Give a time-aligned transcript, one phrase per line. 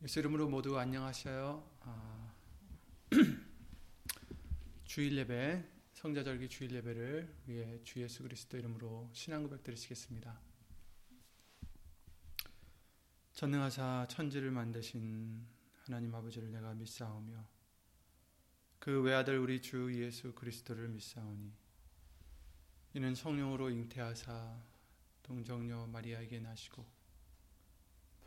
[0.00, 1.68] 예수 이름으로 모두 안녕하셔요.
[1.80, 2.32] 아,
[4.84, 10.40] 주일 예배, 성자절기 주일 예배를 위해 주 예수 그리스도 이름으로 신앙 고백 드리시겠습니다.
[13.32, 15.44] 전능하사 천지를 만드신
[15.82, 17.44] 하나님 아버지를 내가 믿사오며
[18.78, 21.52] 그 외아들 우리 주 예수 그리스도를 믿사오니
[22.94, 24.62] 이는 성령으로 잉태하사
[25.24, 26.97] 동정녀 마리아에게 나시고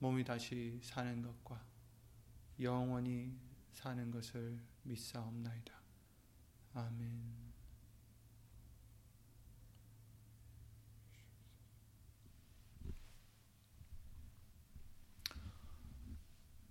[0.00, 1.62] 몸이 다시 사는 것과
[2.58, 3.38] 영원히
[3.70, 5.74] 사는 것을 믿사옵나이다.
[6.72, 7.50] 아멘.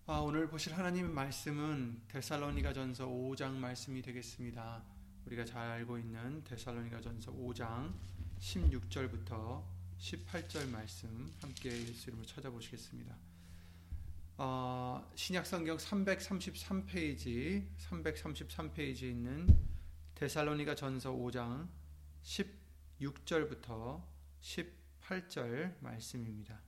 [0.07, 4.83] 아, 오늘 보실 하나님의 말씀은 데살로니가 전서 5장 말씀이 되겠습니다.
[5.27, 7.93] 우리가 잘 알고 있는 데살로니가 전서 5장
[8.39, 13.15] 16절부터 18절 말씀 함께 예수 이름으로 찾아보시겠습니다.
[14.37, 19.57] 어, 신약성경 333페이지 333페이지에 있는
[20.15, 21.67] 데살로니가 전서 5장
[22.23, 24.01] 16절부터
[24.41, 26.61] 18절 말씀입니다.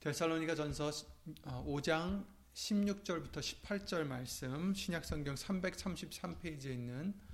[0.00, 0.90] 데살로니가 전서
[1.44, 7.27] 5장 16절부터 18절 말씀 신약성경 333페이지에 있는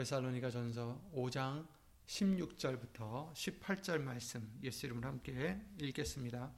[0.00, 1.66] 데살로니가 전서 5장
[2.06, 6.50] 16절부터 18절 말씀 예수 이름으로 함께 읽겠습니다.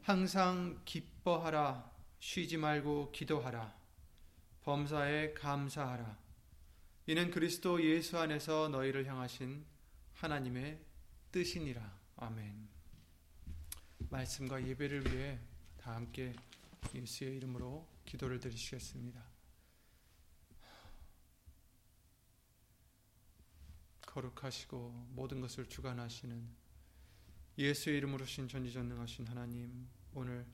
[0.00, 3.74] 항상 기뻐하라 쉬지 말고 기도하라
[4.62, 6.16] 범사에 감사하라
[7.08, 9.62] 이는 그리스도 예수 안에서 너희를 향하신
[10.14, 10.80] 하나님의
[11.32, 12.68] 뜻이니라 아멘.
[14.08, 15.38] 말씀과 예배를 위해
[15.76, 16.32] 다 함께
[16.94, 19.29] 예수의 이름으로 기도를 드리시겠습니다.
[24.10, 26.48] 거룩하시고 모든 것을 주관하시는
[27.58, 30.44] 예수의 이름으로 신 전지전능하신 하나님 오늘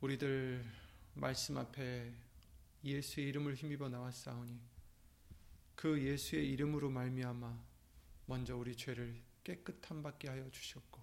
[0.00, 0.64] 우리들
[1.14, 2.12] 말씀 앞에
[2.82, 4.58] 예수의 이름을 힘입어 나왔사오니
[5.74, 7.58] 그 예수의 이름으로 말미암아
[8.26, 11.00] 먼저 우리 죄를 깨끗함 받게 하여 주셨고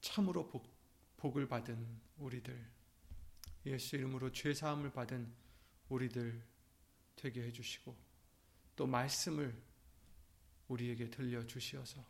[0.00, 0.75] 참으로 복
[1.26, 1.84] 복을 받은
[2.18, 2.56] 우리들,
[3.66, 5.28] 예수 이름으로 죄 사함을 받은
[5.88, 6.40] 우리들
[7.16, 7.96] 되게 해주시고,
[8.76, 9.52] 또 말씀을
[10.68, 12.04] 우리에게 들려 주시어서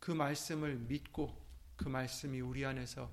[0.00, 1.40] 그 말씀을 믿고
[1.76, 3.12] 그 말씀이 우리 안에서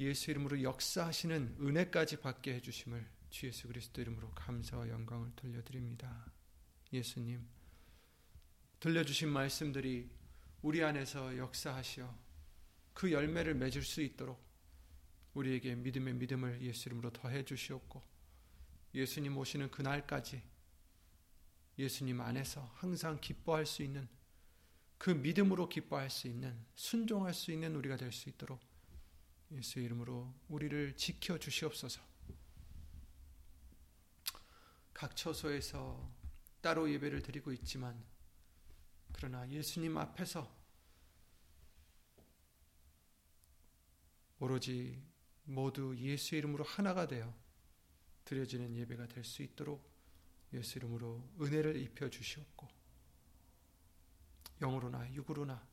[0.00, 6.32] 예수 이름으로 역사하시는 은혜까지 받게 해주심을 주 예수 그리스도 이름으로 감사와 영광을 돌려드립니다.
[6.92, 7.46] 예수님,
[8.80, 10.10] 들려주신 말씀들이
[10.62, 12.29] 우리 안에서 역사하시어
[13.00, 14.38] 그 열매를 맺을 수 있도록
[15.32, 18.02] 우리에게 믿음의 믿음을 예수 이름으로 더해 주시옵고
[18.92, 20.42] 예수님 오시는 그날까지
[21.78, 24.06] 예수님 안에서 항상 기뻐할 수 있는
[24.98, 28.60] 그 믿음으로 기뻐할 수 있는 순종할 수 있는 우리가 될 수 있도록
[29.52, 32.02] 예수 이름으로 우리를 지켜 주시옵소서.
[34.92, 36.06] 각 처소에서
[36.60, 38.04] 따로 예배를 드리고 있지만
[39.14, 40.59] 그러나 예수님 앞에서
[44.40, 45.00] 오로지
[45.44, 47.32] 모두 예수 이름으로 하나가 되어
[48.24, 49.88] 드려지는 예배가 될 수 있도록
[50.52, 52.68] 예수 이름으로 은혜를 입혀 주시옵고
[54.60, 55.66] 영으로나 육으로나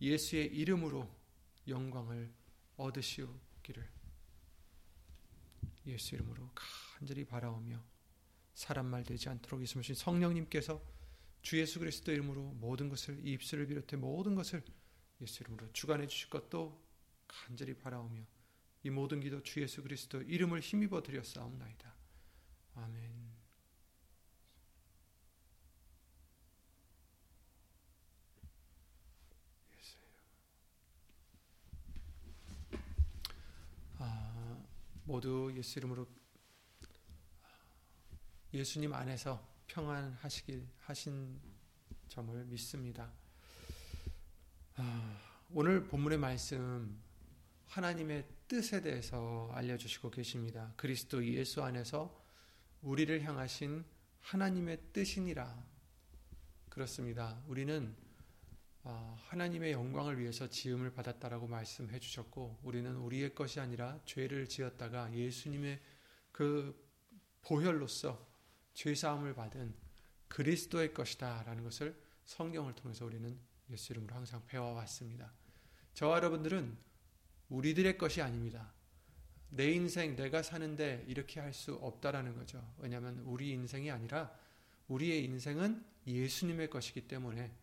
[0.00, 1.08] 예수의 이름으로
[1.66, 2.32] 영광을
[2.76, 3.90] 얻으시기를
[5.86, 7.82] 예수 이름으로 간절히 바라오며
[8.54, 10.82] 사람 말 되지 않도록 있으신 성령님께서
[11.42, 14.62] 주 예수 그리스도 이름으로 모든 것을 입술을 비롯해 모든 것을
[15.20, 16.83] 예수 이름으로 주관해 주실 것도
[17.26, 18.22] 간절히 바라오며
[18.82, 21.94] 이 모든 기도 주 예수 그리스도 이름을 힘입어 드렸사옵나이다.
[22.74, 23.34] 아멘.
[33.98, 34.62] 아,
[35.04, 36.06] 모두 예수 이름으로
[38.52, 41.40] 예수님 안에서 평안하시길 하신
[42.08, 43.12] 점을 믿습니다.
[44.76, 47.03] 아, 오늘 본문의 말씀
[47.74, 50.72] 하나님의 뜻에 대해서 알려주시고 계십니다.
[50.76, 52.24] 그리스도 예수 안에서
[52.82, 53.84] 우리를 향하신
[54.20, 55.66] 하나님의 뜻이니라.
[56.68, 57.42] 그렇습니다.
[57.48, 57.92] 우리는
[58.84, 65.80] 아, 하나님의 영광을 위해서 지음을 받았다라고 말씀해 주셨고, 우리는 우리의 것이 아니라 죄를 지었다가 예수님의
[66.30, 66.80] 그
[67.42, 68.24] 보혈로서
[68.74, 69.74] 죄 사함을 받은
[70.28, 73.36] 그리스도의 것이다라는 것을 성경을 통해서 우리는
[73.70, 75.32] 예수 이름으로 항상 배워왔습니다.
[75.94, 76.93] 저와 여러분들은
[77.48, 78.72] 우리들의 것이 아닙니다.
[79.50, 82.74] 내 인생 내가 사는데 이렇게 할 수 없다라는 거죠.
[82.78, 84.36] 왜냐하면 우리 인생이 아니라
[84.88, 87.54] 우리의 인생은 예수님의 것이기 때문에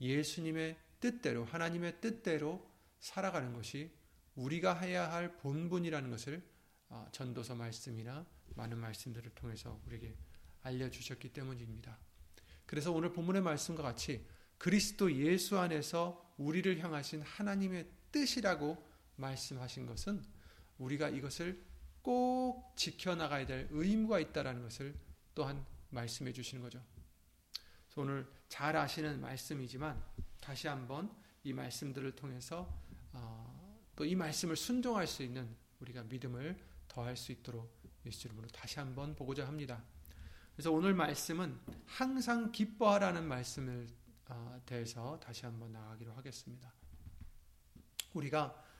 [0.00, 2.64] 예수님의 뜻대로 하나님의 뜻대로
[3.00, 3.90] 살아가는 것이
[4.36, 6.42] 우리가 해야 할 본분이라는 것을
[6.88, 8.24] 어, 전도서 말씀이나
[8.54, 10.14] 많은 말씀들을 통해서 우리에게
[10.62, 11.98] 알려주셨기 때문입니다.
[12.66, 14.24] 그래서 오늘 본문의 말씀과 같이
[14.58, 20.24] 그리스도 예수 안에서 우리를 향하신 하나님의 뜻이라고 말씀하신 것은
[20.78, 21.62] 우리가 이것을
[22.02, 24.94] 꼭 지켜나가야 될 의무가 있다는 것을
[25.34, 26.82] 또한 말씀해 주시는 거죠.
[27.96, 30.02] 오늘 잘 아시는 말씀이지만
[30.40, 31.14] 다시 한번
[31.44, 32.68] 이 말씀들을 통해서
[33.12, 37.70] 어, 또이 말씀을 순종할 수 있는 우리가 믿음을 더할 수 있도록
[38.06, 39.82] 예수 이름으로 다시 한번 보고자 합니다.
[40.54, 43.86] 그래서 오늘 말씀은 항상 기뻐하라는 말씀을
[44.28, 46.72] 어, 대해서 다시 한번 나가기로 하겠습니다.
[48.14, 48.71] 우리가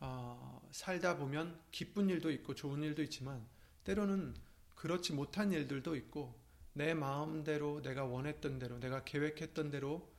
[0.00, 3.46] 어, 살다 보면 기쁜 일도 있고 좋은 일도 있지만
[3.84, 4.34] 때로는
[4.74, 6.40] 그렇지 못한 일들도 있고
[6.72, 10.10] 내 마음대로 내가 원했던 대로 내가 계획했던 대로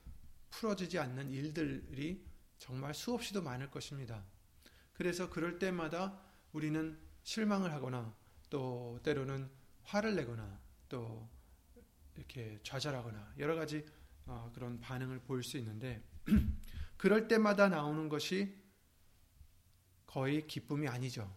[0.51, 2.23] 풀어지지 않는 일들이
[2.59, 4.23] 정말 수없이도 많을 것입니다.
[4.93, 6.21] 그래서 그럴 때마다
[6.53, 8.15] 우리는 실망을 하거나
[8.49, 9.49] 또 때로는
[9.83, 11.27] 화를 내거나 또
[12.15, 13.85] 이렇게 좌절하거나 여러 가지
[14.25, 16.03] 어, 그런 반응을 보일 수 있는데
[16.97, 18.60] 그럴 때마다 나오는 것이
[20.11, 21.33] 거의 기쁨이 아니죠.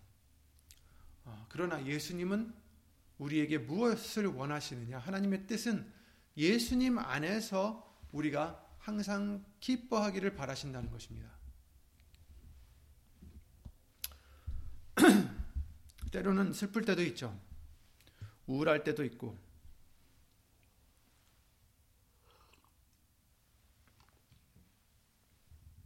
[1.24, 2.52] 어, 그러나 예수님은
[3.18, 4.98] 우리에게 무엇을 원하시느냐?
[4.98, 5.88] 하나님의 뜻은
[6.36, 11.30] 예수님 안에서 우리가 항상 기뻐하기를 바라신다는 것입니다.
[16.10, 17.40] 때로는 슬플 때도 있죠.
[18.48, 19.38] 우울할 때도 있고.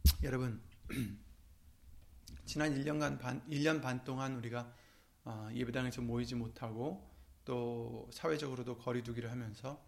[0.23, 0.59] 여러분,
[2.49, 4.73] 지난 1년간 반, 1년 반 동안 우리가
[5.23, 7.07] 어, 예배당에서 모이지 못하고
[7.45, 9.79] 또 사회적으로도 거리두기를 하면서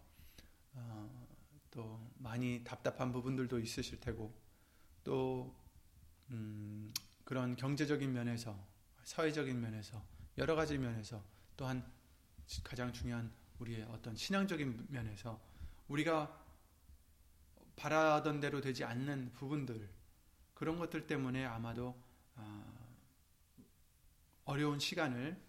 [0.74, 1.26] 어,
[1.72, 4.32] 또 많이 답답한 부분들도 있으실 테고
[5.02, 5.52] 또
[6.30, 6.94] 음,
[7.24, 8.56] 그런 경제적인 면에서
[9.02, 10.00] 사회적인 면에서
[10.38, 11.20] 여러 가지 면에서
[11.56, 11.84] 또한
[12.62, 15.40] 가장 중요한 우리의 어떤 신앙적인 면에서
[15.88, 16.40] 우리가
[17.74, 19.90] 바라던 대로 되지 않는 부분들
[20.54, 22.96] 그런 것들 때문에 아마도 어,
[24.44, 25.40] 어려운 시간을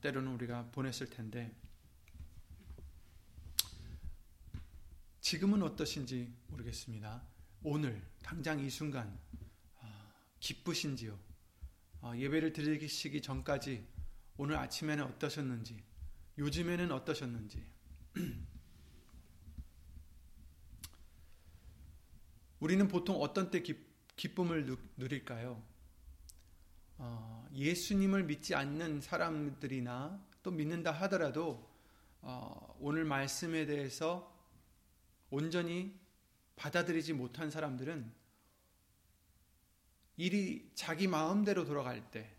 [0.00, 1.54] 때로는 우리가 보냈을 텐데
[5.20, 7.22] 지금은 어떠신지 모르겠습니다.
[7.62, 9.18] 오늘 당장 이 순간
[9.80, 11.18] 아, 기쁘신지요?
[12.02, 13.86] 아, 예배를 드리시기 전까지
[14.36, 15.82] 오늘 아침에는 어떠셨는지
[16.36, 17.64] 요즘에는 어떠셨는지
[22.60, 23.62] 우리는 보통 어떤 때
[24.16, 25.62] 기 쁨을 누 릴까요?
[26.98, 31.68] 어, 예수님을 믿지 않는 사람들이나 또 믿는다 하더라도
[32.20, 34.32] 어, 오늘 말씀에 대해서
[35.30, 35.98] 온전히
[36.56, 38.12] 받아들이지 못한 사람들은
[40.16, 42.32] 일이 자기 마음대로 돌아갈 때,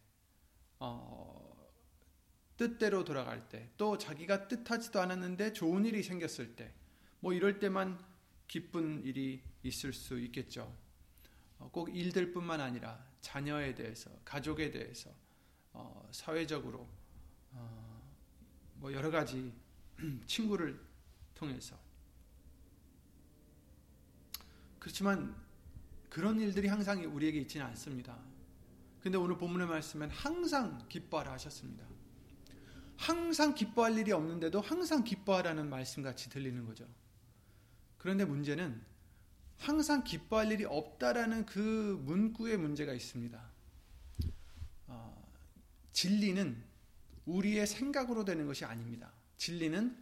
[0.80, 1.56] 어,
[2.56, 6.74] 뜻대로 돌아갈 때, 또 자기가 뜻하지도 않았는데 좋은 일이 생겼을 때,
[7.20, 8.00] 뭐 이럴 때만
[8.48, 10.74] 기쁜 일이 있을 수 있겠죠.
[11.60, 15.10] 어, 꼭 일들뿐만 아니라 자녀에 대해서, 가족에 대해서,
[15.74, 16.88] 어, 사회적으로
[17.54, 18.14] 어,
[18.76, 19.52] 뭐 여러 가지
[20.28, 20.80] 친구를
[21.34, 21.76] 통해서
[24.78, 25.36] 그렇지만
[26.08, 28.16] 그런 일들이 항상 우리에게 있지는 않습니다.
[29.02, 31.84] 근데 오늘 본문의 말씀은 항상 기뻐하라 하셨습니다.
[32.96, 36.88] 항상 기뻐할 일이 없는데도 항상 기뻐하라는 말씀 같이 들리는 거죠.
[37.98, 38.80] 그런데 문제는
[39.58, 43.42] 항상 기뻐할 일이 없다라는 그 문구에 문제가 있습니다.
[44.88, 45.32] 어,
[45.92, 46.64] 진리는
[47.26, 49.12] 우리의 생각으로 되는 것이 아닙니다.
[49.38, 49.98] 진리는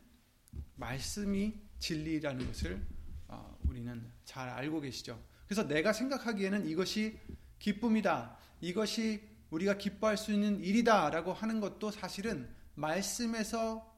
[0.75, 2.85] 말씀이 진리라는 것을
[3.27, 5.21] 어, 우리는 잘 알고 계시죠.
[5.45, 7.19] 그래서 내가 생각하기에는 이것이
[7.59, 8.37] 기쁨이다.
[8.61, 13.93] 이것이 우리가 기뻐할 수 있는 일이다라고 하는 것도 사실은 말씀에서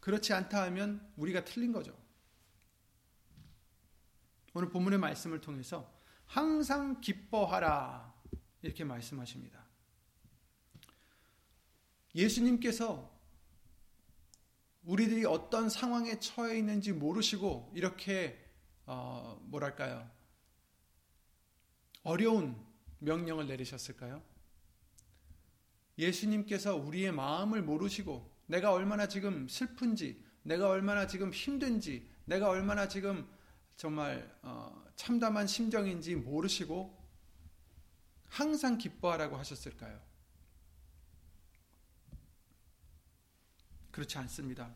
[0.00, 1.99] 그렇지 않다 하면 우리가 틀린 거죠.
[4.52, 5.92] 오늘 본문의 말씀을 통해서
[6.26, 8.12] 항상 기뻐하라
[8.62, 9.64] 이렇게 말씀하십니다.
[12.14, 13.10] 예수님께서
[14.82, 18.44] 우리들이 어떤 상황에 처해 있는지 모르시고 이렇게
[18.86, 20.10] 어, 뭐랄까요
[22.02, 22.56] 어려운
[22.98, 24.22] 명령을 내리셨을까요?
[25.98, 33.28] 예수님께서 우리의 마음을 모르시고 내가 얼마나 지금 슬픈지, 내가 얼마나 지금 힘든지, 내가 얼마나 지금
[33.76, 36.98] 정말 어, 참담한 심정인지 모르시고
[38.28, 40.00] 항상 기뻐하라고 하셨을까요?
[43.90, 44.72] 그렇지 않습니다.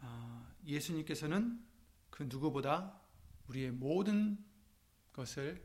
[0.00, 1.64] 아, 예수님께서는
[2.10, 3.00] 그 누구보다
[3.48, 4.42] 우리의 모든
[5.12, 5.62] 것을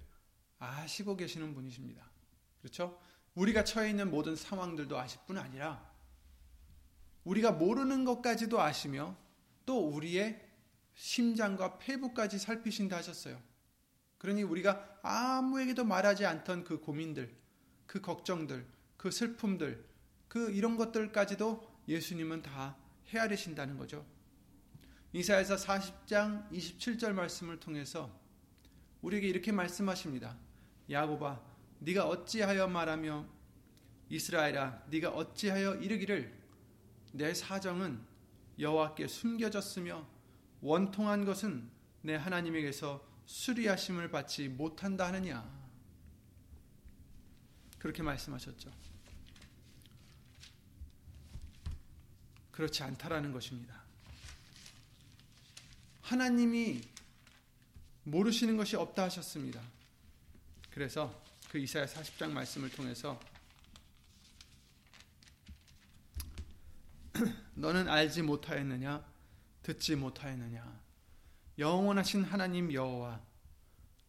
[0.59, 2.09] 아시고 계시는 분이십니다.
[2.59, 2.99] 그렇죠?
[3.35, 5.89] 우리가 처해 있는 모든 상황들도 아실 뿐 아니라
[7.23, 9.15] 우리가 모르는 것까지도 아시며
[9.65, 10.50] 또 우리의
[11.01, 13.41] 심장과 폐부까지 살피신다 하셨어요.
[14.19, 17.35] 그러니 우리가 아무에게도 말하지 않던 그 고민들,
[17.87, 18.67] 그 걱정들,
[18.97, 19.83] 그 슬픔들,
[20.27, 22.77] 그 이런 것들까지도 예수님은 다
[23.07, 24.05] 헤아리신다는 거죠.
[25.11, 28.15] 이사야서 40장 27절 말씀을 통해서
[29.01, 30.37] 우리에게 이렇게 말씀하십니다.
[30.87, 31.41] 야고바
[31.79, 33.27] 네가 어찌하여 말하며
[34.09, 36.31] 이스라엘아 네가 어찌하여 이르기를
[37.13, 37.99] 내 사정은
[38.59, 40.10] 여호와께 숨겨졌으며
[40.61, 41.69] 원통한 것은
[42.01, 45.61] 내 하나님에게서 수리하심을 받지 못한다 하느냐
[47.79, 48.71] 그렇게 말씀하셨죠.
[52.51, 53.81] 그렇지 않다라는 것입니다.
[56.01, 56.81] 하나님이
[58.03, 59.61] 모르시는 것이 없다 하셨습니다.
[60.69, 63.19] 그래서 그 이사야 40장 말씀을 통해서
[67.55, 69.10] 너는 알지 못하였느냐
[69.63, 70.81] 듣지 못하였느냐?
[71.57, 73.21] 영원하신 하나님 여호와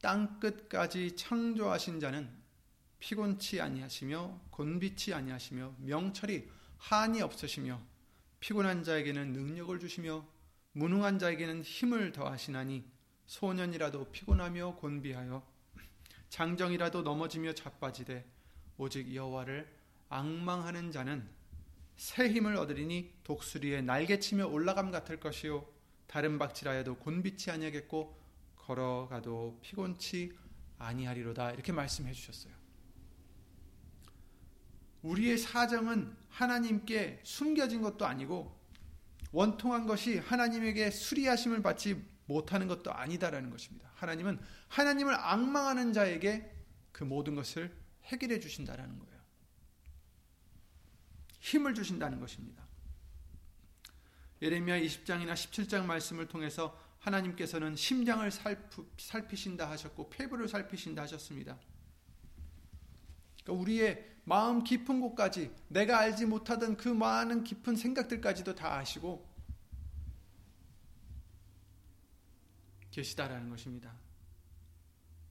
[0.01, 2.29] 땅 끝까지 창조하신 자는
[2.99, 7.81] 피곤치 아니하시며 곤비치 아니하시며 명철이 한이 없으시며
[8.41, 10.27] 피곤한 자에게는 능력을 주시며
[10.73, 12.85] 무능한 자에게는 힘을 더하시나니
[13.27, 15.47] 소년이라도 피곤하며 곤비하여
[16.29, 18.25] 장정이라도 넘어지며 자빠지되
[18.79, 19.71] 오직 여호와를
[20.09, 21.29] 악망하는 자는
[21.97, 25.67] 새 힘을 얻으리니 독수리의 날개치며 올라감 같을 것이요
[26.07, 28.21] 다른 박질하여도 곤비치 아니하겠고
[28.57, 30.33] 걸어가도 피곤치
[30.79, 32.53] 아니하리로다 이렇게 말씀해 주셨어요.
[35.03, 38.57] 우리의 사정은 하나님께 숨겨진 것도 아니고
[39.33, 43.91] 원통한 것이 하나님에게 수리하심을 받지 못하는 것도 아니다라는 것입니다.
[43.95, 46.51] 하나님은 하나님을 악망하는 자에게
[46.93, 49.12] 그 모든 것을 해결해 주신다라는 거예요.
[51.43, 52.63] 힘을 주신다는 것입니다.
[54.41, 58.29] 예레미야 20장이나 17장 말씀을 통해서 하나님께서는 심장을
[58.97, 61.59] 살피신다 하셨고 폐부를 살피신다 하셨습니다.
[63.43, 69.29] 그러니까 우리의 마음 깊은 곳까지 내가 알지 못하던 그 많은 깊은 생각들까지도 다 아시고
[72.93, 73.93] 계시다라는 것입니다.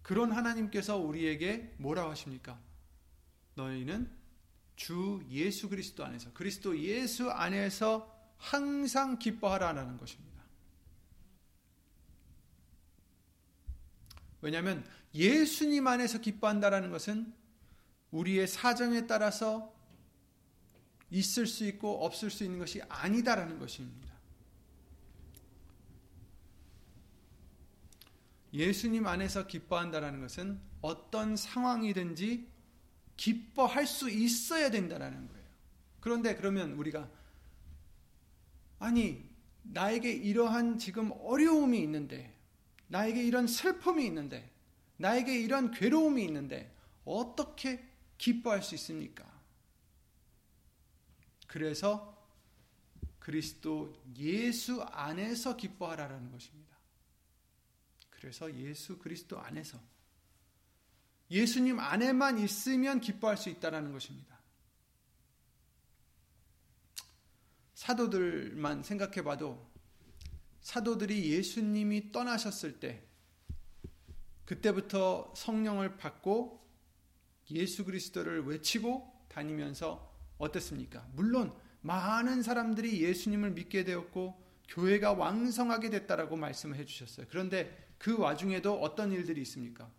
[0.01, 2.59] 그런 하나님께서 우리에게 뭐라고 하십니까?
[3.55, 4.20] 너희는
[4.81, 10.41] 주 예수 그리스도 안에서 그리스도 예수 안에서 항상 기뻐하라는 것입니다.
[14.41, 14.83] 왜냐하면
[15.13, 17.31] 예수님 안에서 기뻐한다라는 것은
[18.09, 19.71] 우리의 사정에 따라서
[21.11, 24.11] 있을 수 있고 없을 수 있는 것이 아니다라는 것입니다.
[28.51, 32.50] 예수님 안에서 기뻐한다라는 것은 어떤 상황이든지
[33.21, 35.45] 기뻐할 수 있어야 된다라는 거예요.
[35.99, 37.07] 그런데 그러면 우리가
[38.79, 39.29] 아니
[39.61, 42.35] 나에게 이러한 지금 어려움이 있는데
[42.87, 44.51] 나에게 이런 슬픔이 있는데
[44.97, 46.75] 나에게 이런 괴로움이 있는데
[47.05, 47.87] 어떻게
[48.17, 49.23] 기뻐할 수 있습니까?
[51.45, 52.27] 그래서
[53.19, 56.75] 그리스도 예수 안에서 기뻐하라라는 것입니다.
[58.09, 59.79] 그래서 예수 그리스도 안에서
[61.31, 64.37] 예수님 안에만 있으면 기뻐할 수 있다라는 것입니다.
[67.73, 69.71] 사도들만 생각해 봐도
[70.59, 73.03] 사도들이 예수님이 떠나셨을 때
[74.45, 76.61] 그때부터 성령을 받고
[77.51, 81.07] 예수 그리스도를 외치고 다니면서 어땠습니까?
[81.13, 87.25] 물론 많은 사람들이 예수님을 믿게 되었고 교회가 왕성하게 됐다라고 말씀을 해 주셨어요.
[87.29, 89.89] 그런데 그 와중에도 어떤 일들이 있습니까?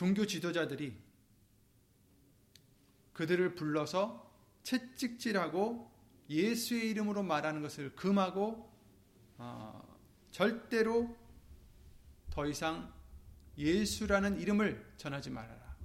[0.00, 0.96] 종교 지도자들이
[3.12, 5.90] 그들을 불러서 채찍질하고
[6.30, 8.72] 예수의 이름으로 말하는 것을 금하고
[9.36, 9.98] 어,
[10.30, 11.14] 절대로
[12.30, 12.90] 더 이상
[13.58, 15.76] 예수라는 이름을 전하지 말아라.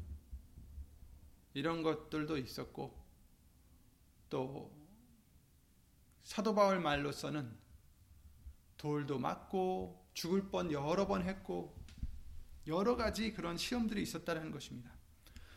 [1.53, 2.97] 이런 것들도 있었고
[4.29, 4.73] 또
[6.23, 7.53] 사도 바울 말로서는
[8.77, 11.83] 돌도 맞고 죽을 뻔 여러 번 했고
[12.67, 14.91] 여러 가지 그런 시험들이 있었다는 것입니다.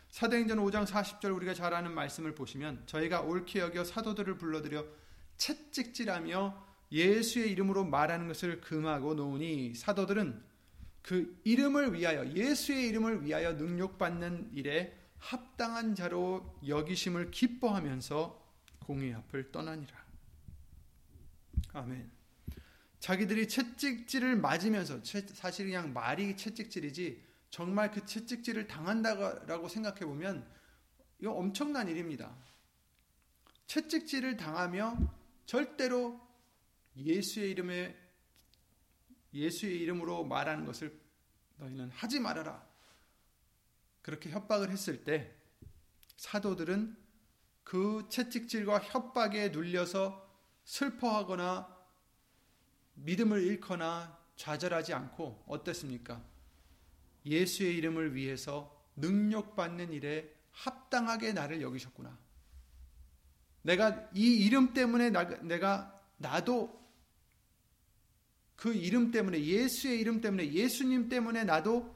[0.09, 4.85] 사도행전 5장 40절 우리가 잘 아는 말씀을 보시면 저희가 옳게 여겨 사도들을 불러들여
[5.37, 10.43] 채찍질하며 예수의 이름으로 말하는 것을 금하고 놓으니 사도들은
[11.01, 18.47] 그 이름을 위하여 예수의 이름을 위하여 능력받는 일에 합당한 자로 여기심을 기뻐하면서
[18.79, 19.93] 공의 앞을 떠나니라.
[21.73, 22.18] 아멘.
[22.99, 24.99] 자기들이 채찍질을 맞으면서
[25.33, 30.47] 사실 그냥 말이 채찍질이지 정말 그 채찍질을 당한다고 생각해 보면
[31.19, 32.35] 이거 엄청난 일입니다.
[33.67, 34.97] 채찍질을 당하며
[35.45, 36.19] 절대로
[36.95, 37.95] 예수의 이름에
[39.33, 40.99] 예수의 이름으로 말하는 것을
[41.57, 42.67] 너희는 하지 말아라.
[44.01, 45.35] 그렇게 협박을 했을 때
[46.17, 46.97] 사도들은
[47.63, 50.27] 그 채찍질과 협박에 눌려서
[50.65, 51.78] 슬퍼하거나
[53.03, 56.23] 믿음을 잃거나 좌절하지 않고 어땠습니까?
[57.25, 62.17] 예수의 이름을 위해서 능력받는 일에 합당하게 나를 여기셨구나.
[63.61, 66.79] 내가 이 이름 때문에 나, 내가 나도
[68.55, 71.95] 그 이름 때문에 예수의 이름 때문에 예수님 때문에 나도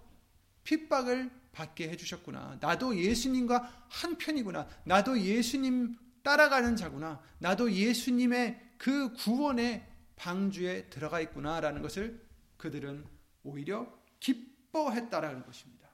[0.63, 2.57] 핍박을 받게 해주셨구나.
[2.61, 4.67] 나도 예수님과 한 편이구나.
[4.85, 7.21] 나도 예수님 따라가는 자구나.
[7.39, 12.25] 나도 예수님의 그 구원의 방주에 들어가 있구나라는 것을
[12.57, 13.05] 그들은
[13.43, 15.89] 오히려 기뻐했다라는 것입니다.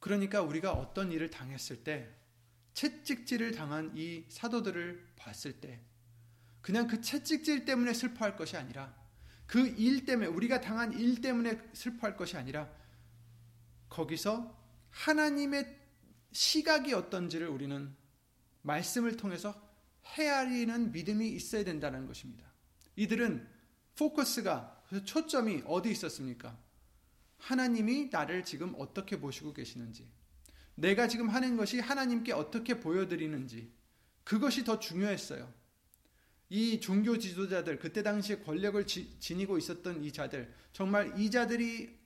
[0.00, 2.12] 그러니까 우리가 어떤 일을 당했을 때
[2.74, 5.80] 채찍질을 당한 이 사도들을 봤을 때
[6.60, 9.02] 그냥 그 채찍질 때문에 슬퍼할 것이 아니라
[9.46, 12.70] 그 일 때문에 우리가 당한 일 때문에 슬퍼할 것이 아니라
[13.90, 14.58] 거기서
[14.90, 15.78] 하나님의
[16.32, 17.94] 시각이 어떤지를 우리는
[18.62, 19.54] 말씀을 통해서
[20.04, 22.50] 헤아리는 믿음이 있어야 된다는 것입니다.
[22.96, 23.46] 이들은
[23.96, 26.58] 포커스가 초점이 어디 있었습니까?
[27.38, 30.08] 하나님이 나를 지금 어떻게 보시고 계시는지,
[30.74, 33.72] 내가 지금 하는 것이 하나님께 어떻게 보여드리는지,
[34.24, 35.52] 그것이 더 중요했어요.
[36.48, 41.98] 이 종교 지도자들, 그때 당시에 권력을 지, 지니고 있었던 이 자들, 정말 이 자들이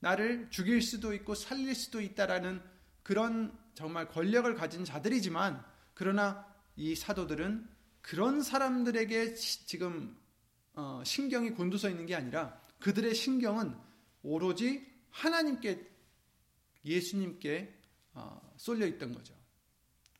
[0.00, 2.62] 나를 죽일 수도 있고 살릴 수도 있다라는
[3.02, 5.64] 그런 정말 권력을 가진 자들이지만,
[5.96, 7.66] 그러나 이 사도들은
[8.02, 10.14] 그런 사람들에게 지금
[10.74, 13.74] 어, 신경이 곤두서 있는 게 아니라 그들의 신경은
[14.22, 15.90] 오로지 하나님께
[16.84, 17.74] 예수님께
[18.12, 19.34] 어, 쏠려 있던 거죠.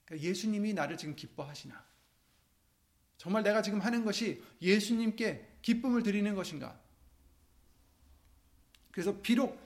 [0.07, 1.85] 그러니까 예수님이 나를 지금 기뻐하시나?
[3.19, 6.81] 정말 내가 지금 하는 것이 예수님께 기쁨을 드리는 것인가?
[8.93, 9.61] 그래서 비록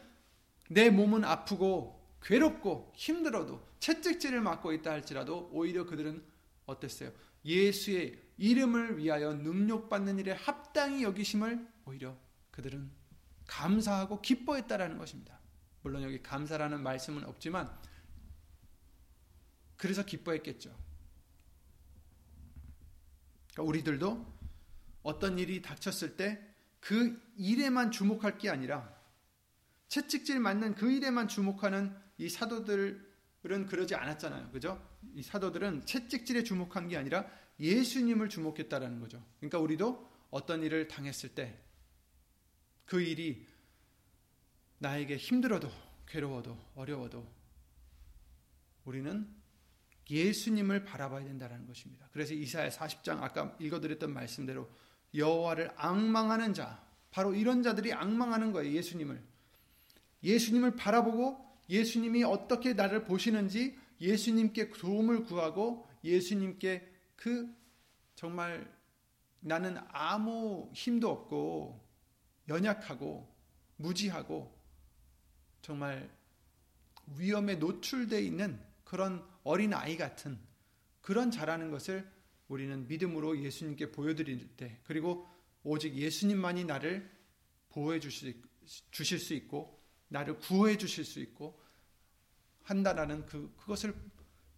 [0.69, 6.23] 내 몸은 아프고 괴롭고 힘들어도 채찍질을 맞고 있다 할지라도 오히려 그들은
[6.67, 7.13] 어땠어요?
[7.45, 12.17] 예수의 이름을 위하여 능력받는 일에 합당히 여기심을 오히려
[12.51, 12.91] 그들은
[13.47, 15.41] 감사하고 기뻐했다라는 것입니다.
[15.83, 17.71] 물론 여기 감사라는 말씀은 없지만
[19.77, 20.77] 그래서 기뻐했겠죠.
[23.53, 24.41] 그러니까 우리들도
[25.03, 28.93] 어떤 일이 닥쳤을 때 그 일에만 주목할 게 아니라
[29.89, 34.51] 채찍질 맞는 그 일에만 주목하는 이 사도들은 그러지 않았잖아요.
[34.51, 34.81] 그죠?
[35.15, 37.27] 이 사도들은 채찍질에 주목한 게 아니라
[37.59, 39.25] 예수님을 주목했다라는 거죠.
[39.39, 41.71] 그러니까 우리도 어떤 일을 당했을 때
[42.91, 43.47] 그 일이
[44.79, 45.71] 나에게 힘들어도
[46.09, 47.25] 괴로워도 어려워도
[48.85, 49.33] 우리는
[50.11, 52.09] 예수님을 바라봐야 된다는 것입니다.
[52.11, 54.69] 그래서 이사야 40장 아까 읽어드렸던 말씀대로
[55.15, 58.75] 여호와를 악망하는 자 바로 이런 자들이 악망하는 거예요.
[58.75, 59.23] 예수님을
[60.25, 67.49] 예수님을 바라보고 예수님이 어떻게 나를 보시는지 예수님께 도움을 구하고 예수님께 그
[68.17, 68.71] 정말
[69.41, 71.89] 나는 아무 힘도 없고
[72.49, 73.33] 연약하고
[73.77, 74.55] 무지하고
[75.63, 76.11] 정말
[77.17, 80.39] 위험에 노출되어 있는 그런 어린 아이 같은
[81.01, 82.11] 그런 자라는 것을
[82.49, 85.29] 우리는 믿음으로 예수님께 보여드릴 때 그리고
[85.63, 87.09] 오직 예수님만이 나를
[87.69, 88.43] 보호해 주실
[89.19, 91.60] 수 있고 나를 구해 주실 수 있고
[92.71, 93.95] 한다라는 그 그것을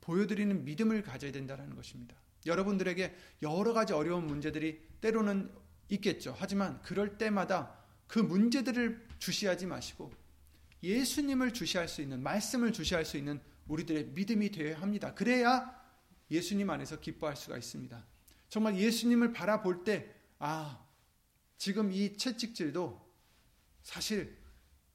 [0.00, 2.14] 보여드리는 믿음을 가져야 된다는 것입니다.
[2.44, 5.50] 여러분들에게 여러 가지 어려운 문제들이 때로는
[5.88, 6.34] 있겠죠.
[6.38, 10.12] 하지만 그럴 때마다 그 문제들을 주시하지 마시고
[10.82, 15.14] 예수님을 주시할 수 있는 말씀을 주시할 수 있는 우리들의 믿음이 되어야 합니다.
[15.14, 15.80] 그래야
[16.30, 18.04] 예수님 안에서 기뻐할 수가 있습니다.
[18.48, 20.84] 정말 예수님을 바라볼 때, 아,
[21.56, 23.00] 지금 이 채찍질도
[23.82, 24.36] 사실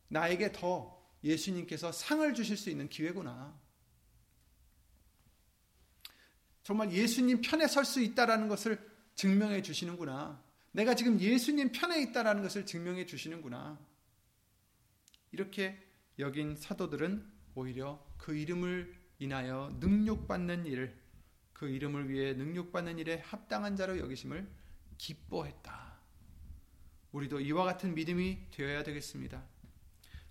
[0.09, 0.96] 나에게 더
[1.27, 3.57] 예수님께서 상을 주실 수 있는 기회구나.
[6.63, 8.77] 정말 예수님 편에 설 수 있다라는 것을
[9.15, 10.43] 증명해 주시는구나.
[10.71, 13.79] 내가 지금 예수님 편에 있다라는 것을 증명해 주시는구나.
[15.31, 15.81] 이렇게
[16.19, 20.95] 여긴 사도들은 오히려 그 이름을 인하여 능력받는 일을
[21.53, 24.47] 그 이름을 위해 능력받는 일에 합당한 자로 여기심을
[24.97, 25.99] 기뻐했다.
[27.11, 29.43] 우리도 이와 같은 믿음이 되어야 되겠습니다.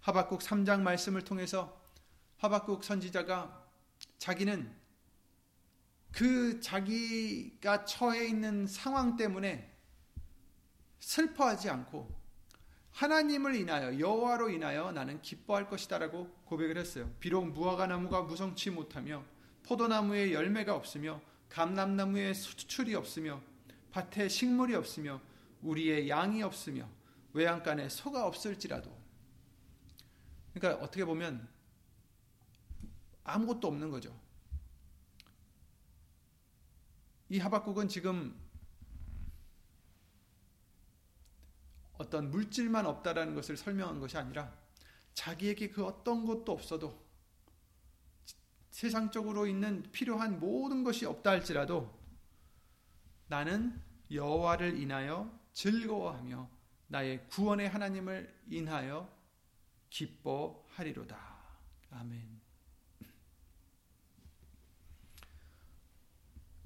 [0.07, 1.77] 하박국 3장 말씀을 통해서
[2.37, 3.67] 하박국 선지자가
[4.19, 4.73] 자기는
[6.13, 9.69] 그 자기가 처해 있는 상황 때문에
[11.01, 12.09] 슬퍼하지 않고
[12.93, 17.11] 하나님을 인하여 여호와로 인하여 나는 기뻐할 것이다라고 고백을 했어요.
[17.19, 19.25] 비록 무화과 나무가 무성치 못하며
[19.65, 23.43] 포도나무에 열매가 없으며 감람나무에 수출이 없으며
[23.91, 25.21] 밭에 식물이 없으며
[25.63, 26.89] 우리의 양이 없으며
[27.33, 29.06] 외양간에 소가 없을지라도
[30.57, 31.47] 그러니까 어떻게 보면
[33.25, 34.19] 아무것도 없는 거죠.
[37.29, 38.35] 이 하박국은 지금
[41.99, 44.51] 어떤 물질만 없다라는 것을 설명한 것이 아니라
[45.13, 47.05] 자기에게 그 어떤 것도 없어도
[48.71, 51.95] 세상적으로 있는 필요한 모든 것이 없다 할지라도
[53.27, 56.49] 나는 여호와를 인하여 즐거워하며
[56.87, 59.16] 나의 구원의 하나님을 인하여
[59.91, 61.17] 기뻐하리로다.
[61.91, 62.41] 아멘.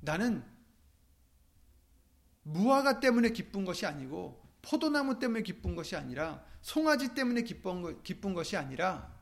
[0.01, 0.45] 나는
[2.43, 8.57] 무화과 때문에 기쁜 것이 아니고 포도나무 때문에 기쁜 것이 아니라 송아지 때문에 기쁜, 기쁜 것이
[8.57, 9.19] 아니라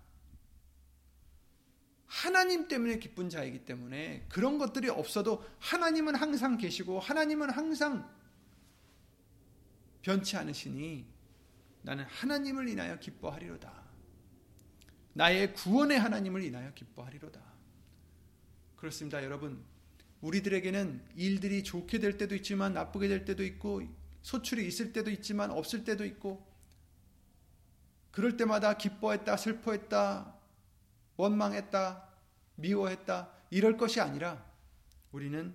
[2.07, 8.11] 하나님 때문에 기쁜 자이기 때문에 그런 것들이 없어도 하나님은 항상 계시고 하나님은 항상
[10.01, 11.07] 변치 않으시니
[11.83, 13.78] 나는 하나님을 인하여 기뻐하리로다.
[15.19, 17.43] 나의 구원의 하나님을 인하여 기뻐하리로다.
[18.77, 19.65] 그렇습니다, 여러분.
[20.21, 23.83] 우리들에게는 일들이 좋게 될 때도 있지만 나쁘게 될 때도 있고
[24.23, 26.47] 소출이 있을 때도 있지만 없을 때도 있고
[28.13, 30.37] 그럴 때마다 기뻐했다, 슬퍼했다,
[31.17, 32.09] 원망했다,
[32.55, 34.47] 미워했다, 이럴 것이 아니라
[35.11, 35.53] 우리는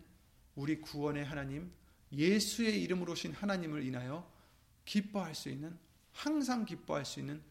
[0.56, 1.72] 우리 구원의 하나님,
[2.12, 4.30] 예수의 이름으로 오신 하나님을 인하여
[4.84, 5.78] 기뻐할 수 있는,
[6.12, 7.42] 항상 기뻐할 수 있는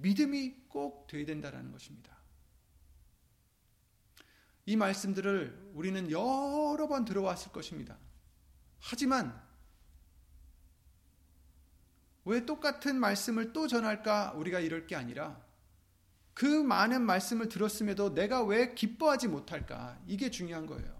[0.00, 2.16] 믿음이 꼭 되어야 된다는 것입니다.
[4.66, 7.96] 이 말씀들을 우리는 여러 번 들어왔을 것입니다.
[8.80, 9.40] 하지만
[12.24, 15.42] 왜 똑같은 말씀을 또 전할까 우리가 이럴 게 아니라
[16.34, 19.98] 그 많은 말씀을 들었음에도 내가 왜 기뻐하지 못할까?
[20.06, 20.98] 이게 중요한 거예요.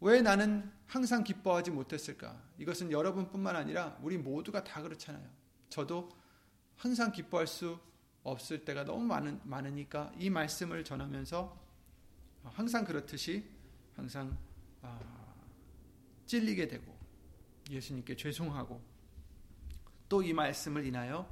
[0.00, 2.40] 왜 나는 항상 기뻐하지 못했을까?
[2.58, 5.28] 이것은 여러분뿐만 아니라 우리 모두가 다 그렇잖아요.
[5.68, 6.08] 저도
[6.76, 7.78] 항상 기뻐할 수
[8.22, 11.64] 없을 때가 너무 많은, 많으니까 이 말씀을 전하면서
[12.44, 13.44] 항상 그렇듯이
[13.96, 14.36] 항상
[14.82, 15.00] 아,
[16.26, 16.94] 찔리게 되고
[17.70, 18.94] 예수님께 죄송하고
[20.08, 21.28] 또 이 말씀을 인하여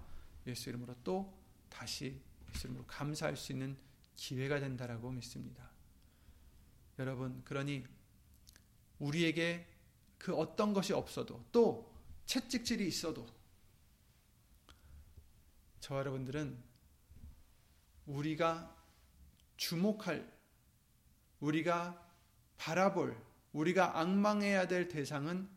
[0.47, 1.33] 예수 이름으로 또
[1.69, 2.21] 다시
[2.53, 3.77] 예수님으로 감사할 수 있는
[4.17, 5.71] 기회가 된다라고 믿습니다.
[6.99, 7.85] 여러분, 그러니
[8.99, 9.69] 우리에게
[10.19, 11.93] 그 어떤 것이 없어도 또
[12.27, 13.27] 채찍질이 있어도
[15.83, 16.63] 저 여러분들은
[18.07, 18.73] 우리가
[19.57, 20.33] 주목할
[21.41, 22.09] 우리가
[22.57, 23.21] 바라볼
[23.53, 25.51] 우리가 악망해야 될 대상은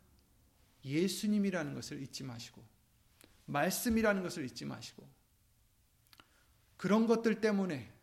[0.83, 2.65] 예수님이라는 것을 잊지 마시고
[3.45, 5.07] 말씀이라는 것을 잊지 마시고
[6.75, 7.93] 그런 것들 때문에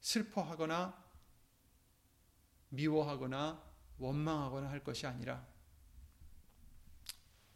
[0.00, 1.02] 슬퍼하거나
[2.68, 3.64] 미워하거나
[3.96, 5.46] 원망하거나 할 것이 아니라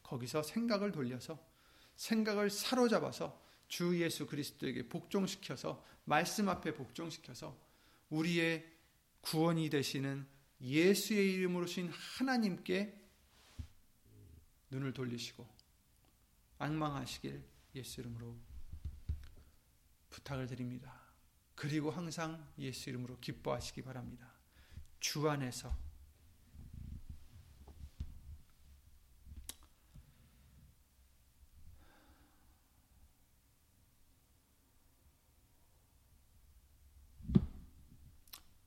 [0.02, 1.38] 거기서 생각을 돌려서
[1.96, 3.39] 생각을 사로잡아서
[3.70, 7.56] 주 예수 그리스도에게 복종시켜서 말씀 앞에 복종시켜서
[8.10, 8.68] 우리의
[9.20, 10.26] 구원이 되시는
[10.60, 13.00] 예수의 이름으로 신 하나님께
[14.70, 15.48] 눈을 돌리시고
[16.58, 17.42] 악망하시길
[17.76, 18.36] 예수 이름으로
[20.10, 21.00] 부탁을 드립니다.
[21.54, 24.32] 그리고 항상 예수 이름으로 기뻐하시기 바랍니다.
[24.98, 25.72] 주 안에서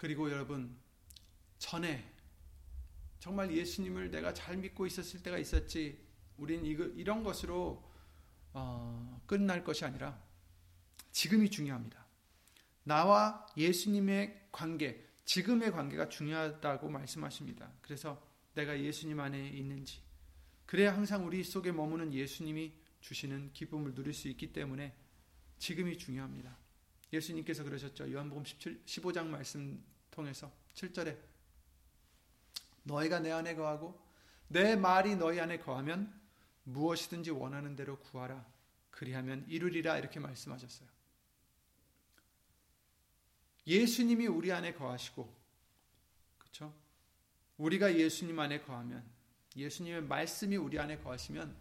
[0.04, 0.78] 그리고 여러분
[1.60, 2.14] 전에
[3.20, 5.98] 정말 예수님을 내가 잘 믿고 있었을 때가 있었지
[6.36, 7.90] 우린 이런 것으로
[8.52, 10.22] 어, 끝날 것이 아니라
[11.14, 12.06] 지금이 중요합니다.
[12.84, 17.72] 나와 예수님의 관계, 지금의 관계가 중요하다고 말씀하십니다.
[17.82, 18.22] 그래서
[18.56, 20.02] 내가 예수님 안에 있는지,
[20.66, 24.98] 그래야 항상 우리 속에 머무는 예수님이 주시는 기쁨을 누릴 수 있기 때문에
[25.60, 26.58] 지금이 중요합니다.
[27.14, 28.12] 예수님께서 그러셨죠.
[28.12, 31.18] 요한복음 17, 15장 말씀 통해서 7절에
[32.84, 34.00] 너희가 내 안에 거하고
[34.48, 36.22] 내 말이 너희 안에 거하면
[36.64, 38.46] 무엇이든지 원하는 대로 구하라.
[38.92, 40.88] 그리하면 이루리라 이렇게 말씀하셨어요.
[43.66, 45.34] 예수님이 우리 안에 거하시고
[46.38, 46.74] 그렇죠?
[47.58, 49.04] 우리가 예수님 안에 거하면
[49.56, 51.56] 예수님의 말씀이 우리 안에 거하시면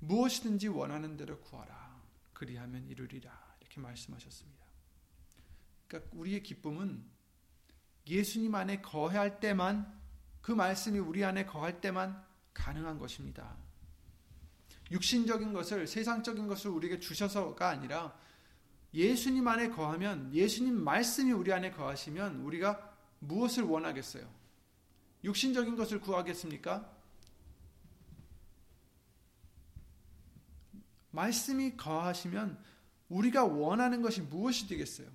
[0.00, 2.00] 무엇이든지 원하는 대로 구하라.
[2.32, 3.56] 그리하면 이루리라.
[3.60, 4.64] 이렇게 말씀하셨습니다.
[5.88, 7.17] 그러니까 우리의 기쁨은
[8.08, 9.98] 예수님 안에 거할 때만
[10.40, 13.56] 그 말씀이 우리 안에 거할 때만 가능한 것입니다.
[14.90, 18.18] 육신적인 것을 세상적인 것을 우리에게 주셔서가 아니라
[18.94, 24.26] 예수님 안에 거하면 예수님 말씀이 우리 안에 거하시면 우리가 무엇을 원하겠어요?
[25.24, 26.96] 육신적인 것을 구하겠습니까?
[31.10, 32.58] 말씀이 거하시면
[33.08, 35.08] 우리가 원하는 것이 무엇이 되겠어요?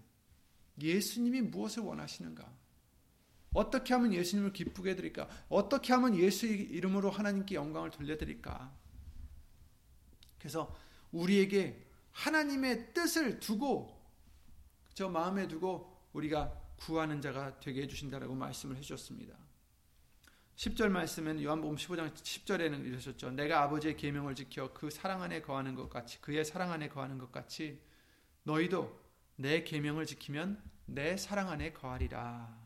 [0.79, 2.62] 예수님이 무엇을 원하시는가?
[3.53, 5.27] 어떻게 하면 예수님을 기쁘게 해드릴까?
[5.49, 8.71] 어떻게 하면 예수의 이름으로 하나님께 영광을 돌려드릴까?
[10.39, 10.75] 그래서
[11.11, 14.01] 우리에게 하나님의 뜻을 두고
[14.93, 19.35] 저 마음에 두고 우리가 구하는 자가 되게 해주신다라고 말씀을 해주셨습니다.
[20.55, 23.31] 10절 말씀은 요한복음 15장 10절에는 이러셨죠.
[23.31, 27.31] 내가 아버지의 계명을 지켜 그 사랑 안에 거하는 것 같이 그의 사랑 안에 거하는 것
[27.31, 27.81] 같이
[28.43, 29.01] 너희도
[29.35, 32.62] 내 계명을 지키면 내 사랑 안에 거하리라.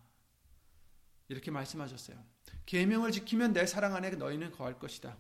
[1.30, 2.18] 이렇게 말씀하셨어요.
[2.66, 5.18] 계명을 지키면 내 사랑 안에 너희는 거할 것이다.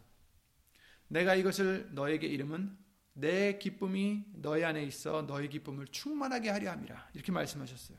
[1.07, 2.77] 내가 이것을 너에게 이름은
[3.13, 7.09] 내 기쁨이 너희 안에 있어 너희 기쁨을 충만하게 하려 함이라.
[7.13, 7.97] 이렇게 말씀하셨어요.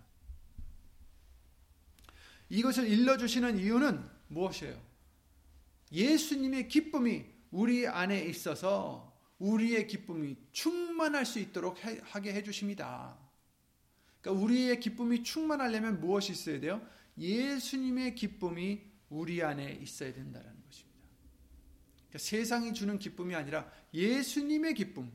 [2.51, 4.81] 이것을 일러 주시는 이유는 무엇이에요?
[5.93, 13.17] 예수님의 기쁨이 우리 안에 있어서 우리의 기쁨이 충만할 수 있도록 하게 해 주십니다.
[14.21, 16.87] 그러니까 우리의 기쁨이 충만하려면 무엇이 있어야 돼요?
[17.19, 20.99] 예수님의 기쁨이 우리 안에 있어야 된다는 것입니다.
[22.09, 25.11] 그러니까 세상이 주는 기쁨이 아니라 예수님의 기쁨,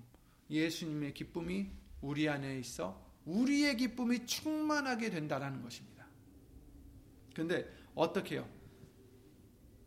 [0.50, 6.06] 예수님의 기쁨이 우리 안에 있어 우리의 기쁨이 충만하게 된다는 것입니다.
[7.34, 8.50] 그런데 어떻게 해요?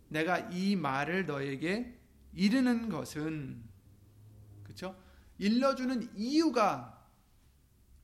[0.09, 1.99] 내가 이 말을 너에게
[2.33, 3.63] 이르는 것은
[4.63, 4.97] 그렇죠?
[5.39, 6.96] 일러주는 이유가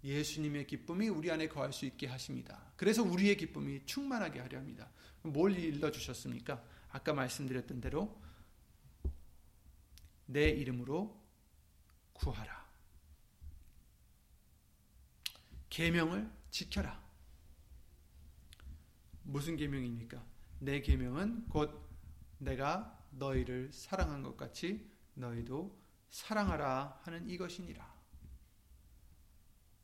[0.05, 2.73] 예수님의 기쁨이 우리 안에 거할 수 있게 하십니다.
[2.77, 4.91] 그래서 우리의 기쁨이 충만하게 하려 합니다.
[5.23, 6.63] 뭘 일러주셨습니까?
[6.91, 8.21] 아까 말씀드렸던 대로
[10.27, 11.21] 내 이름으로
[12.13, 12.63] 구하라.
[15.71, 17.03] 계명을 지켜라.
[19.23, 20.23] 무슨 계명입니까?
[20.59, 21.89] 내 계명은 곧
[22.39, 27.92] 내가 너희를 사랑한 것 같이 너희도 사랑하라 하는 이것이니라.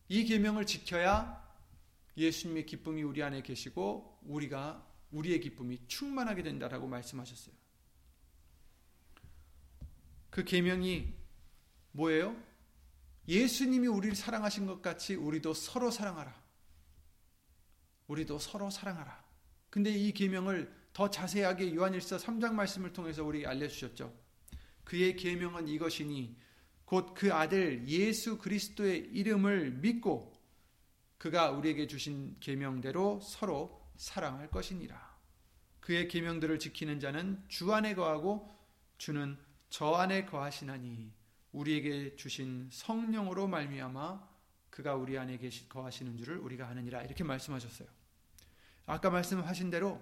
[0.08, 1.46] 이 계명을 지켜야
[2.16, 7.54] 예수님의 기쁨이 우리 안에 계시고 우리가 우리의 기쁨이 충만하게 된다라고 말씀하셨어요.
[10.30, 11.14] 그 계명이
[11.92, 12.36] 뭐예요?
[13.26, 16.34] 예수님이 우리를 사랑하신 것 같이 우리도 서로 사랑하라.
[18.06, 19.24] 우리도 서로 사랑하라.
[19.70, 24.12] 근데 이 계명을 더 자세하게 요한일서 3장 말씀을 통해서 우리 알려 주셨죠.
[24.84, 26.36] 그의 계명은 이것이니
[26.88, 30.33] 곧 그 아들 예수 그리스도의 이름을 믿고
[31.18, 35.18] 그가 우리에게 주신 계명대로 서로 사랑할 것이니라.
[35.81, 38.48] 그의 계명들을 지키는 자는 주 안에 거하고
[38.96, 39.37] 주는
[39.68, 41.12] 저 안에 거하시나니
[41.53, 44.27] 우리에게 주신 성령으로 말미암아
[44.70, 47.87] 그가 우리 안에 거하시는 줄을 우리가 아느니라 이렇게 말씀하셨어요.
[48.87, 50.01] 아까 말씀하신 대로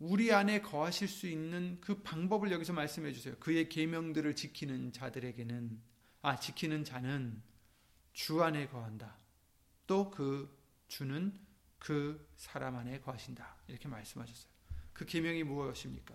[0.00, 3.36] 우리 안에 거하실 수 있는 그 방법을 여기서 말씀해 주세요.
[3.38, 5.78] 그의 계명들을 지키는 자들에게는
[6.22, 7.42] 아 지키는 자는
[8.14, 9.16] 주 안에 거한다.
[9.86, 10.58] 또 그
[10.88, 11.38] 주는
[11.78, 13.56] 그 사람 안에 거하신다.
[13.68, 14.50] 이렇게 말씀하셨어요.
[14.94, 16.14] 그 계명이 무엇입니까?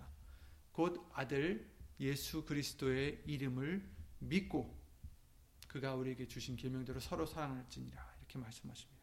[0.71, 1.69] 곧 아들
[1.99, 3.87] 예수 그리스도의 이름을
[4.19, 4.75] 믿고
[5.67, 8.94] 그가 우리에게 주신 계명대로 서로 사랑할지니라 이렇게 말씀하십니다.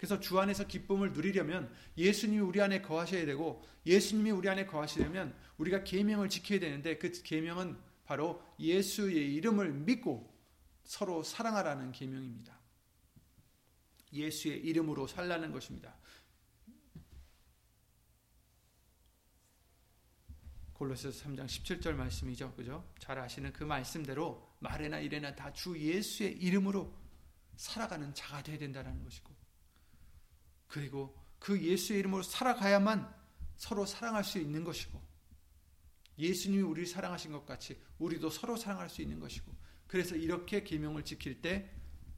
[0.00, 5.84] 그래서 주 안에서 기쁨을 누리려면 예수님이 우리 안에 거하셔야 되고 예수님이 우리 안에 거하시려면 우리가
[5.84, 10.34] 계명을 지켜야 되는데 그 계명은 바로 예수의 이름을 믿고
[10.84, 12.58] 서로 사랑하라는 계명입니다.
[14.14, 15.94] 예수의 이름으로 살라는 것입니다.
[20.72, 22.54] 골로새서 3장 17절 말씀이죠.
[22.54, 22.90] 그죠?
[22.98, 26.90] 잘 아시는 그 말씀대로 말에나 일에나 다 주 예수의 이름으로
[27.56, 29.39] 살아가는 자가 되어야 된다는 것이고
[30.70, 33.12] 그리고 그 예수의 이름으로 살아가야만
[33.56, 35.00] 서로 사랑할 수 있는 것이고
[36.18, 39.52] 예수님이 우리를 사랑하신 것 같이 우리도 서로 사랑할 수 있는 것이고
[39.86, 41.70] 그래서 이렇게 계명을 지킬 때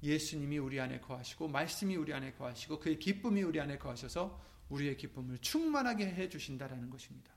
[0.03, 5.39] 예수님이 우리 안에 거하시고 말씀이 우리 안에 거하시고 그의 기쁨이 우리 안에 거하셔서 우리의 기쁨을
[5.39, 7.33] 충만하게 해 주신다라는 것입니다.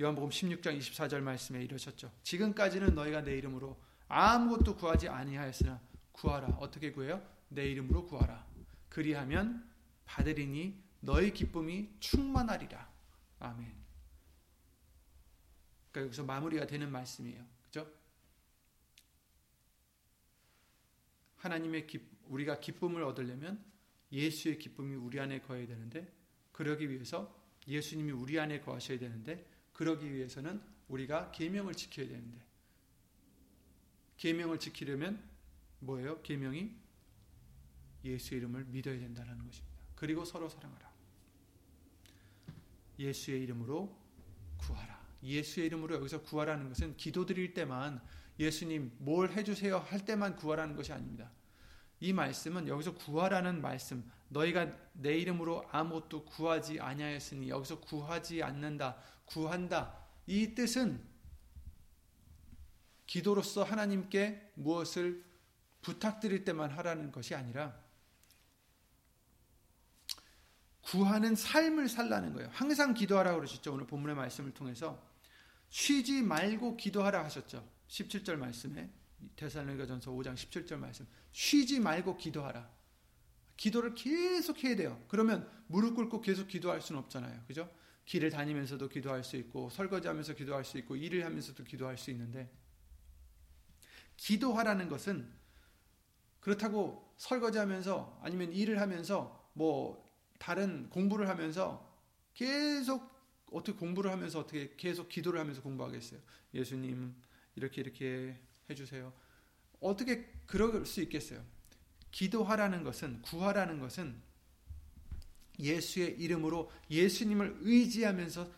[0.00, 2.10] 요한복음 16장 24절 말씀에 이러셨죠.
[2.22, 5.80] 지금까지는 너희가 내 이름으로 아무것도 구하지 아니하였으나
[6.12, 6.48] 구하라.
[6.60, 7.22] 어떻게 구해요?
[7.48, 8.53] 내 이름으로 구하라.
[8.94, 9.68] 그리하면
[10.04, 12.94] 받으리니 너희 기쁨이 충만하리라.
[13.40, 13.74] 아멘.
[15.90, 17.44] 그러니까 여기서 마무리가 되는 말씀이에요.
[21.38, 23.62] 하나님의 기, 우리가 기쁨을 얻으려면
[24.12, 26.10] 예수의 기쁨이 우리 안에 거해야 되는데
[26.52, 32.40] 그러기 위해서 예수님이 우리 안에 거하셔야 되는데 그러기 위해서는 우리가 계명을 지켜야 되는데
[34.18, 35.20] 계명을 지키려면
[35.80, 36.22] 뭐예요?
[36.22, 36.83] 계명이
[38.04, 39.74] 예수 이름을 믿어야 된다는 것입니다.
[39.94, 40.92] 그리고 서로 사랑하라.
[42.98, 43.96] 예수의 이름으로
[44.58, 45.04] 구하라.
[45.22, 48.00] 예수의 이름으로 여기서 구하라는 것은 기도 드릴 때만
[48.38, 51.30] 예수님 뭘 해주세요 할 때만 구하라는 것이 아닙니다.
[52.00, 59.96] 이 말씀은 여기서 구하라는 말씀, 너희가 내 이름으로 아무것도 구하지 아니하였으니 여기서 구하지 않는다, 구한다.
[60.26, 61.00] 이 뜻은
[63.06, 65.24] 기도로서 하나님께 무엇을
[65.82, 67.78] 부탁드릴 때만 하라는 것이 아니라
[70.84, 72.50] 구하는 삶을 살라는 거예요.
[72.52, 73.72] 항상 기도하라고 그러셨죠.
[73.72, 75.02] 오늘 본문의 말씀을 통해서
[75.70, 77.66] 쉬지 말고 기도하라 하셨죠.
[77.88, 78.90] 17절 말씀에
[79.36, 81.06] 데살로니가전서 5장 17절 말씀.
[81.32, 82.70] 쉬지 말고 기도하라.
[83.56, 85.02] 기도를 계속 해야 돼요.
[85.08, 87.44] 그러면 무릎 꿇고 계속 기도할 수는 없잖아요.
[87.46, 87.70] 그죠?
[88.04, 92.50] 길을 다니면서도 기도할 수 있고 설거지하면서 기도할 수 있고 일을 하면서도 기도할 수 있는데
[94.16, 95.32] 기도하라는 것은
[96.40, 100.03] 그렇다고 설거지하면서 아니면 일을 하면서 뭐
[100.44, 101.90] 다른 공부를 하면서
[102.34, 103.08] 계속
[103.50, 106.20] 어떻게 공부를 하면서 어떻게 계속 기도를 하면서 공부하겠어요.
[106.52, 107.14] 예수님
[107.56, 109.10] 이렇게 이렇게 해주세요.
[109.80, 111.42] 어떻게 그럴 수 있겠어요?
[112.10, 114.20] 기도하라는 것은 구하라는 것은
[115.58, 118.52] 예수의 이름으로 예수님을 의지하면서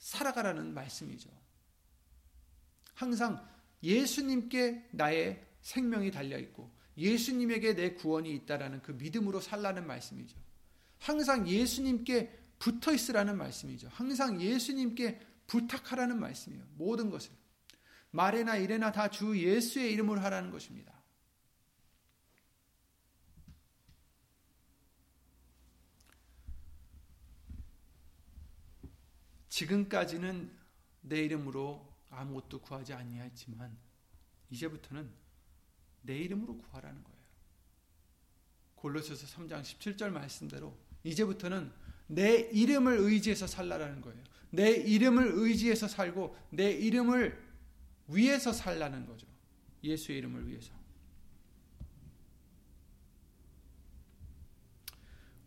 [0.00, 1.30] 살아가라는 말씀이죠.
[2.92, 3.42] 항상
[3.82, 10.51] 예수님께 나의 생명이 달려 있고 예수님에게 내 구원이 있다라는 그 믿음으로 살라는 말씀이죠.
[11.02, 13.88] 항상 예수님께 붙어 있으라는 말씀이죠.
[13.88, 16.64] 항상 예수님께 부탁하라는 말씀이에요.
[16.76, 17.32] 모든 것을.
[18.12, 20.92] 말이나 일에나 다 주 예수의 이름으로 하라는 것입니다.
[29.48, 30.56] 지금까지는
[31.00, 33.76] 내 이름으로 아무것도 구하지 아니했지만
[34.50, 35.10] 이제부터는
[36.02, 37.18] 내 이름으로 구하라는 거예요.
[38.76, 41.72] 골로새서 3장 17절 말씀대로 이제부터는
[42.06, 44.22] 내 이름을 의지해서 살라라는 거예요.
[44.50, 47.42] 내 이름을 의지해서 살고 내 이름을
[48.08, 49.26] 위해서 살라는 거죠.
[49.82, 50.72] 예수의 이름을 위해서.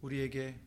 [0.01, 0.59] 우리에게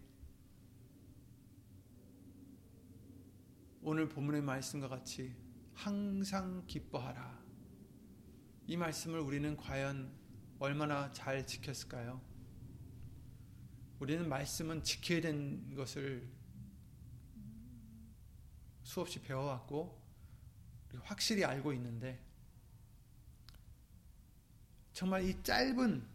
[3.83, 5.35] 오늘 본문의 말씀과 같이
[5.75, 7.39] 항상 기뻐하라.
[8.67, 10.13] 이 말씀을 우리는 과연
[10.59, 12.21] 얼마나 잘 지켰을까요?
[14.01, 16.29] 우리는 말씀은 지켜야 되는 것을
[18.83, 20.01] 수없이 배워왔고
[21.03, 22.23] 확실히 알고 있는데
[24.93, 26.07] 정말 이 짧은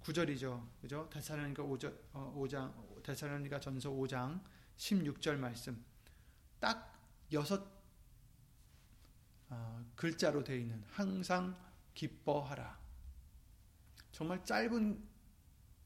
[0.00, 0.68] 구절이죠.
[0.80, 1.08] 그죠?
[1.10, 4.40] 데살로니가 5장 데살로니가 전서 5장
[4.76, 5.84] 16절 말씀.
[6.58, 6.92] 딱
[7.32, 7.64] 여섯
[9.48, 11.56] 어, 글자로 되어 있는 항상
[11.94, 12.80] 기뻐하라.
[14.10, 15.11] 정말 짧은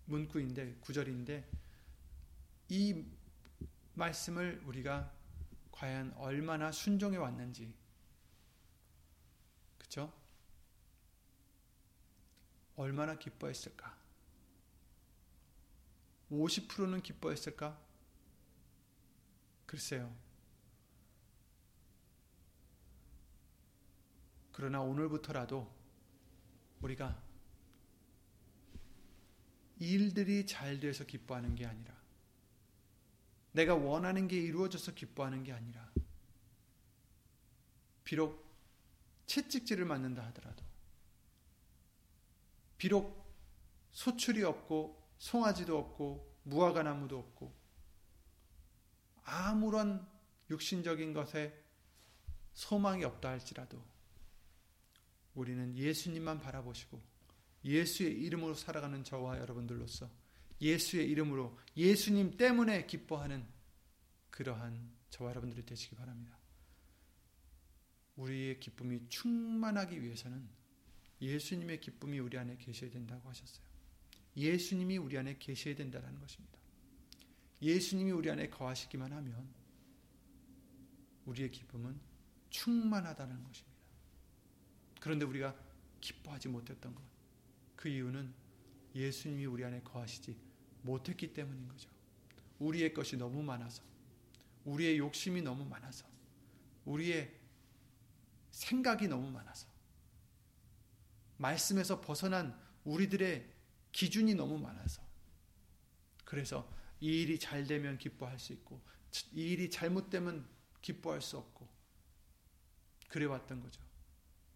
[0.07, 1.49] 문구인데 구절인데
[2.69, 3.05] 이
[3.95, 5.13] 말씀을 우리가
[5.73, 7.75] 과연 얼마나 순종해 왔는지
[9.79, 10.13] 그렇죠?
[12.77, 13.97] 얼마나 기뻐했을까?
[16.31, 17.79] 50%는 기뻐했을까?
[19.65, 20.15] 글쎄요.
[24.53, 25.71] 그러나 오늘부터라도
[26.81, 27.23] 우리가
[29.79, 31.95] 일들이 잘 돼서 기뻐하는 게 아니라
[33.53, 35.91] 내가 원하는 게 이루어져서 기뻐하는 게 아니라
[38.05, 38.47] 비록
[39.27, 40.65] 채찍질을 맞는다 하더라도
[42.79, 43.25] 비록
[43.93, 47.55] 소출이 없고 송아지도 없고 무화과 나무도 없고
[49.25, 50.07] 아무런
[50.51, 51.65] 육신적인 것에
[52.53, 53.83] 소망이 없다 할지라도
[55.35, 57.16] 우리는 예수님만 바라보시고
[57.67, 60.09] 예수의 이름으로 살아가는 저와 여러분들로서
[60.61, 63.45] 예수의 이름으로 예수님 때문에 기뻐하는
[64.31, 66.39] 그러한 저와 여러분들이 되시기 바랍니다.
[68.17, 70.49] 우리의 기쁨이 충만하기 위해서는
[71.21, 73.67] 예수님의 기쁨이 우리 안에 계셔야 된다고 하셨어요.
[74.37, 76.59] 예수님이 우리 안에 계셔야 된다는 것입니다.
[77.61, 79.49] 예수님이 우리 안에 거하시기만 하면
[81.25, 81.99] 우리의 기쁨은
[82.51, 83.77] 충만하다는 것입니다.
[85.01, 85.55] 그런데 우리가
[86.01, 87.16] 기뻐하지 못했던 것.
[87.87, 88.35] 그 이유는
[88.97, 90.37] 예수님이 우리 안에 거하시지
[90.83, 91.89] 못했기 때문인 거죠.
[92.59, 93.81] 우리의 것이 너무 많아서,
[94.65, 96.05] 우리의 욕심이 너무 많아서,
[96.85, 97.33] 우리의
[98.51, 99.69] 생각이 너무 많아서,
[101.37, 103.49] 말씀에서 벗어난 우리들의
[103.93, 105.01] 기준이 너무 많아서,
[106.25, 106.69] 그래서
[106.99, 108.83] 이 일이 잘 되면 기뻐할 수 있고,
[109.33, 110.45] 이 일이 잘못되면
[110.83, 111.69] 기뻐할 수 없고,
[113.11, 113.81] 그래 왔던 거죠.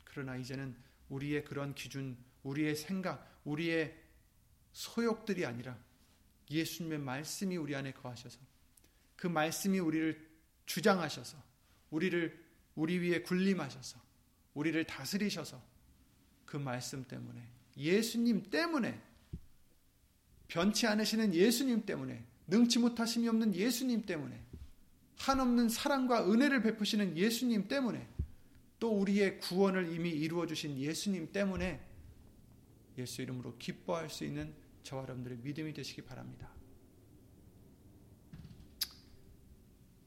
[0.02, 0.76] 그러나 이제는
[1.10, 3.96] 우리의 그런 기준, 우리의 생각, 우리의
[4.72, 5.78] 소욕들이 아니라
[6.50, 8.38] 예수님의 말씀이 우리 안에 거하셔서
[9.16, 10.28] 그 말씀이 우리를
[10.66, 11.36] 주장하셔서
[11.90, 14.00] 우리를 우리 위에 군림하셔서
[14.54, 15.60] 우리를 다스리셔서
[16.46, 19.00] 그 말씀 때문에 예수님 때문에
[20.48, 24.42] 변치 않으시는 예수님 때문에 능치 못하심이 없는 예수님 때문에
[25.16, 28.08] 한없는 사랑과 은혜를 베푸시는 예수님 때문에
[28.80, 31.89] 또 우리의 구원을 이미 이루어 주신 예수님 때문에
[33.00, 36.50] 예수 이름으로 기뻐할 수 있는 저와 여러분들의 믿음이 되시기 바랍니다.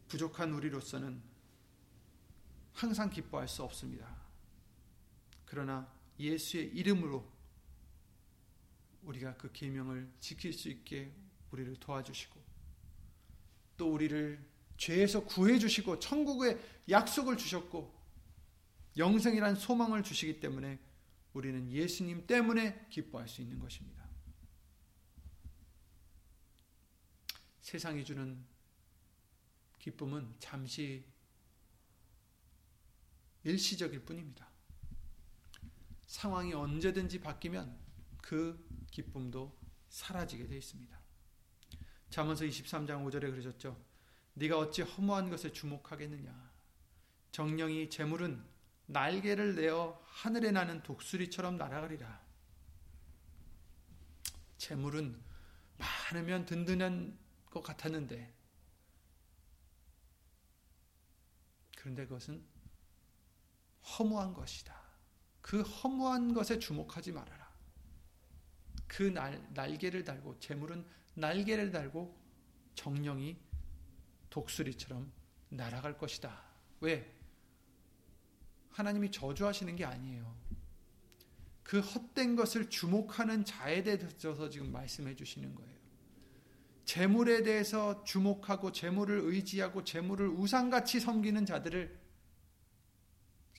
[0.07, 1.21] 부족한 우리로서는
[2.73, 4.15] 항상 기뻐할 수 없습니다.
[5.45, 7.31] 그러나 예수의 이름으로
[9.03, 11.11] 우리가 그 계명을 지킬 수 있게
[11.51, 12.41] 우리를 도와주시고
[13.77, 14.43] 또 우리를
[14.77, 17.93] 죄에서 구해 주시고 천국의 약속을 주셨고
[18.97, 20.79] 영생이란 소망을 주시기 때문에
[21.33, 24.03] 우리는 예수님 때문에 기뻐할 수 있는 것입니다.
[27.61, 28.45] 세상이 주는
[29.79, 31.05] 기쁨은 잠시
[33.43, 34.47] 일시적일 뿐입니다.
[36.05, 37.77] 상황이 언제든지 바뀌면
[38.21, 39.57] 그 기쁨도
[39.89, 40.99] 사라지게 되어 있습니다.
[42.09, 43.83] 잠언서 23장 5절에 그러셨죠.
[44.35, 46.53] 네가 어찌 허무한 것에 주목하겠느냐.
[47.31, 48.52] 정령이 재물은
[48.85, 52.21] 날개를 내어 하늘에 나는 독수리처럼 날아가리라.
[54.57, 55.21] 재물은
[55.77, 57.17] 많으면 든든한
[57.49, 58.33] 것 같았는데
[61.77, 62.43] 그런데 그것은
[63.83, 64.73] 허무한 것이다.
[65.41, 67.51] 그 허무한 것에 주목하지 말아라.
[68.87, 72.17] 그 날, 날개를 달고 재물은 날개를 달고
[72.75, 73.37] 정령이
[74.29, 75.11] 독수리처럼
[75.49, 76.41] 날아갈 것이다.
[76.79, 77.12] 왜?
[78.73, 80.33] 하나님이 저주하시는 게 아니에요.
[81.63, 85.73] 그 헛된 것을 주목하는 자에 대해서 지금 말씀해 주시는 거예요.
[86.85, 91.99] 재물에 대해서 주목하고 재물을 의지하고 재물을 우상같이 섬기는 자들을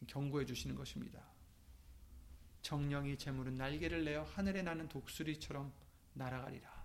[0.06, 1.24] 경고해 주시는 것입니다.
[2.60, 5.72] 정령이 재물은 날개를 내어 하늘에 나는 독수리처럼
[6.12, 6.84] 날아가리라.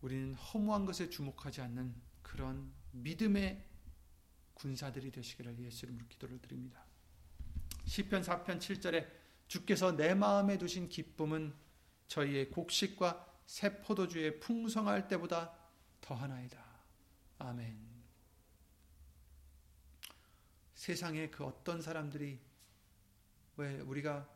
[0.00, 3.64] 우리는 허무한 것에 주목하지 않는 그런 믿음의
[4.54, 6.84] 군사들이 되시기를 예수 이름으로 기도를 드립니다.
[7.84, 9.06] 시편 4편 7절에
[9.46, 11.54] 주께서 내 마음에 두신 기쁨은
[12.06, 15.54] 저희의 곡식과 새 포도주의 풍성할 때보다
[16.00, 16.64] 더하나이다.
[17.38, 17.94] 아멘.
[20.74, 22.38] 세상에 그 어떤 사람들이
[23.56, 24.28] 왜 우리가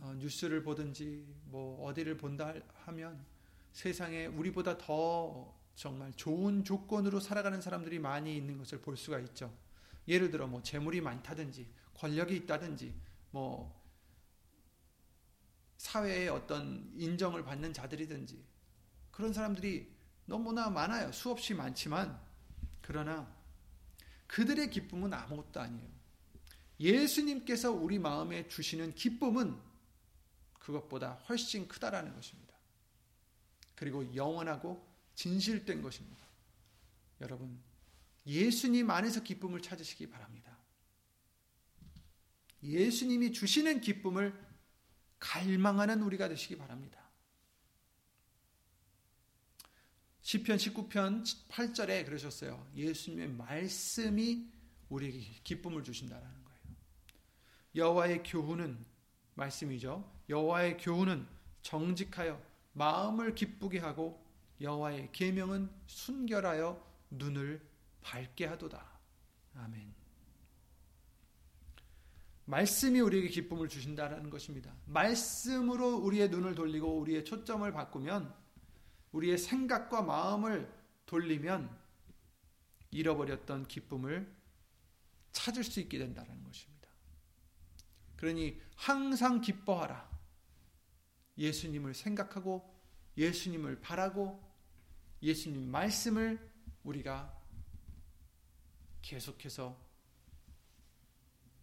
[0.00, 3.24] 어, 뉴스를 보든지 뭐 어디를 본다 하면
[3.72, 9.52] 세상에 우리보다 더 정말 좋은 조건으로 살아가는 사람들이 많이 있는 것을 볼 수가 있죠.
[10.08, 12.94] 예를 들어 뭐 재물이 많다든지 권력이 있다든지
[13.30, 13.80] 뭐
[15.78, 18.44] 사회에 어떤 인정을 받는 자들이든지
[19.10, 19.92] 그런 사람들이
[20.26, 21.10] 너무나 많아요.
[21.12, 22.20] 수없이 많지만
[22.80, 23.32] 그러나
[24.26, 25.90] 그들의 기쁨은 아무것도 아니에요.
[26.80, 29.56] 예수님께서 우리 마음에 주시는 기쁨은
[30.58, 32.54] 그것보다 훨씬 크다라는 것입니다.
[33.74, 36.26] 그리고 영원하고 진실된 것입니다.
[37.20, 37.60] 여러분,
[38.26, 40.58] 예수님 안에서 기쁨을 찾으시기 바랍니다.
[42.62, 44.38] 예수님이 주시는 기쁨을
[45.18, 47.00] 갈망하는 우리가 되시기 바랍니다.
[50.22, 52.70] 시편 19편 8절에 그러셨어요.
[52.76, 54.48] 예수님의 말씀이
[54.88, 56.60] 우리에게 기쁨을 주신다라는 거예요.
[57.74, 58.84] 여호와의 교훈은
[59.34, 60.10] 말씀이죠.
[60.28, 61.26] 여호와의 교훈은
[61.62, 62.40] 정직하여
[62.72, 64.21] 마음을 기쁘게 하고
[64.62, 67.60] 여호와의 계명은 순결하여 눈을
[68.00, 68.84] 밝게 하도다.
[69.54, 69.92] 아멘.
[72.44, 74.74] 말씀이 우리에게 기쁨을 주신다라는 것입니다.
[74.86, 78.34] 말씀으로 우리의 눈을 돌리고 우리의 초점을 바꾸면
[79.12, 80.72] 우리의 생각과 마음을
[81.06, 81.78] 돌리면
[82.90, 84.32] 잃어버렸던 기쁨을
[85.32, 86.88] 찾을 수 있게 된다는 것입니다.
[88.16, 90.10] 그러니 항상 기뻐하라.
[91.38, 92.70] 예수님을 생각하고
[93.16, 94.51] 예수님을 바라고
[95.22, 96.50] 예수님 말씀을
[96.82, 97.40] 우리가
[99.02, 99.80] 계속해서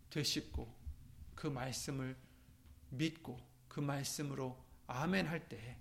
[0.09, 0.75] 되씹고
[1.35, 2.17] 그 말씀을
[2.89, 5.77] 믿고 그 말씀으로 아멘 할 때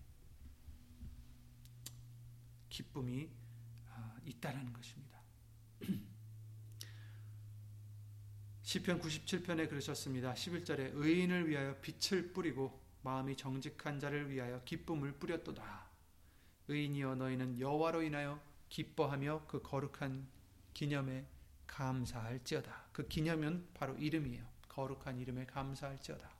[2.68, 3.28] 기쁨이
[3.88, 5.20] 아, 있다라는 것입니다.
[8.62, 10.34] 시편 97편에 그러셨습니다.
[10.34, 15.87] 11절에 의인을 위하여 빛을 뿌리고 마음이 정직한 자를 위하여 기쁨을 뿌렸도다.
[16.68, 20.26] 의인이여 너희는 여호와로 인하여 기뻐하며 그 거룩한
[20.74, 21.26] 기념에
[21.66, 22.88] 감사할지어다.
[22.92, 24.46] 그 기념은 바로 이름이에요.
[24.68, 26.30] 거룩한 이름에 감사할지어다.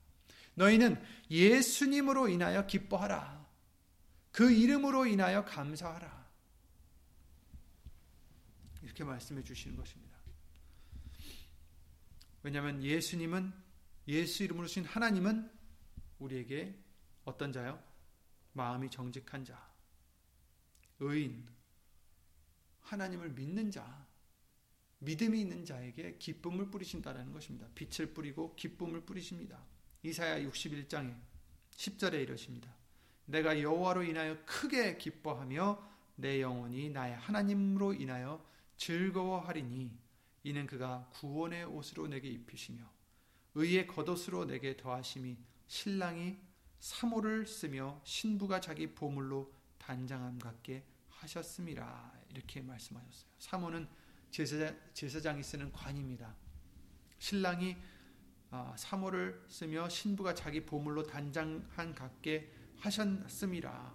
[0.55, 3.47] 너희는 예수님으로 인하여 기뻐하라.
[4.33, 6.29] 그 이름으로 인하여 감사하라.
[8.83, 10.17] 이렇게 말씀해 주시는 것입니다.
[12.43, 13.53] 왜냐하면 예수님은
[14.09, 15.51] 예수 이름으로 신 하나님은
[16.19, 16.79] 우리에게
[17.25, 17.83] 어떤 자요?
[18.53, 19.68] 마음이 정직한 자,
[21.01, 21.47] 의인,
[22.81, 24.07] 하나님을 믿는 자,
[25.01, 27.69] 믿음이 있는 자에게 기쁨을 뿌리신다라는 것입니다.
[27.75, 29.63] 빛을 뿌리고 기쁨을 뿌리십니다.
[30.03, 31.15] 이사야 61장에
[31.71, 32.75] 10절에 이러십니다.
[33.27, 35.87] 내가 여호와로 인하여 크게 기뻐하며
[36.17, 38.45] 내 영혼이 나의 하나님으로 인하여
[38.77, 39.97] 즐거워하리니
[40.45, 42.83] 이는 그가 구원의 옷으로 내게 입히시며
[43.55, 45.37] 의의 겉옷으로 내게 더하심이
[45.67, 46.39] 신랑이
[46.81, 49.53] 사모를 쓰며 신부가 자기 보물로
[49.89, 53.31] 단장함 같게 하셨음이라 이렇게 말씀하셨어요.
[53.39, 53.89] 사모는
[54.31, 56.37] 제사장, 제사장이 쓰는 관입니다.
[57.19, 57.75] 신랑이
[58.51, 63.95] 아, 사모를 쓰며 신부가 자기 보물로 단장한 같게 하셨음이라.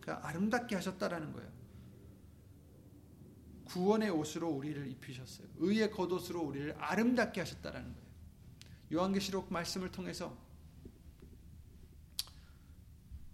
[0.00, 1.52] 그러니까 아름답게 하셨다라는 거예요.
[3.66, 5.46] 구원의 옷으로 우리를 입히셨어요.
[5.56, 8.06] 의의 겉옷으로 우리를 아름답게 하셨다라는 거예요.
[8.94, 10.45] 요한계시록 말씀을 통해서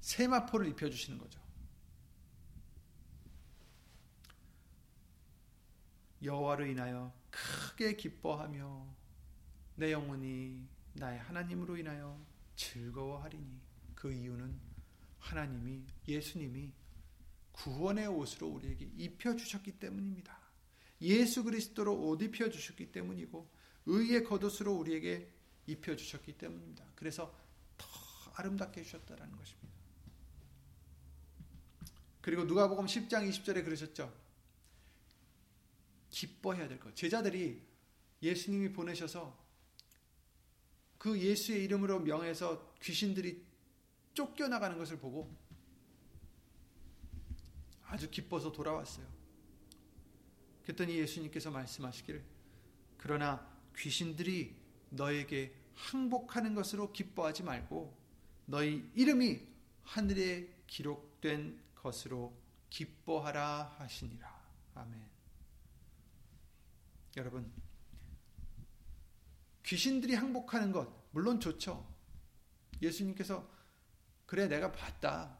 [0.02, 1.40] 세마포를 입혀주시는 거죠.
[6.22, 8.86] 여호와로 인하여 크게 기뻐하며
[9.76, 12.20] 내 영혼이 나의 하나님으로 인하여
[12.56, 13.60] 즐거워하리니
[13.94, 14.60] 그 이유는
[15.18, 16.72] 하나님이 예수님이
[17.52, 20.36] 구원의 옷으로 우리에게 입혀 주셨기 때문입니다.
[21.00, 23.48] 예수 그리스도로 옷 입혀 주셨기 때문이고
[23.86, 25.32] 의의 겉옷으로 우리에게
[25.66, 26.84] 입혀 주셨기 때문입니다.
[26.94, 27.34] 그래서
[27.76, 27.86] 더
[28.34, 29.81] 아름답게 해 주셨다라는 것입니다.
[32.22, 34.12] 그리고 누가복음 10장 20절에 그러셨죠.
[36.08, 36.94] 기뻐해야 될 것.
[36.94, 37.60] 제자들이
[38.22, 39.36] 예수님이 보내셔서
[40.98, 43.44] 그 예수의 이름으로 명해서 귀신들이
[44.14, 45.34] 쫓겨나가는 것을 보고
[47.82, 49.04] 아주 기뻐서 돌아왔어요.
[50.62, 52.22] 그랬더니 예수님께서 말씀하시기를
[52.98, 53.44] 그러나
[53.76, 54.54] 귀신들이
[54.90, 57.98] 너에게 항복하는 것으로 기뻐하지 말고
[58.46, 59.40] 너희 이름이
[59.82, 62.36] 하늘에 기록된 것으로
[62.70, 64.42] 기뻐하라 하시니라.
[64.74, 65.10] 아멘.
[67.16, 67.52] 여러분,
[69.64, 71.86] 귀신들이 항복하는 것, 물론 좋죠.
[72.80, 73.48] 예수님께서,
[74.26, 75.38] 그래, 내가 봤다.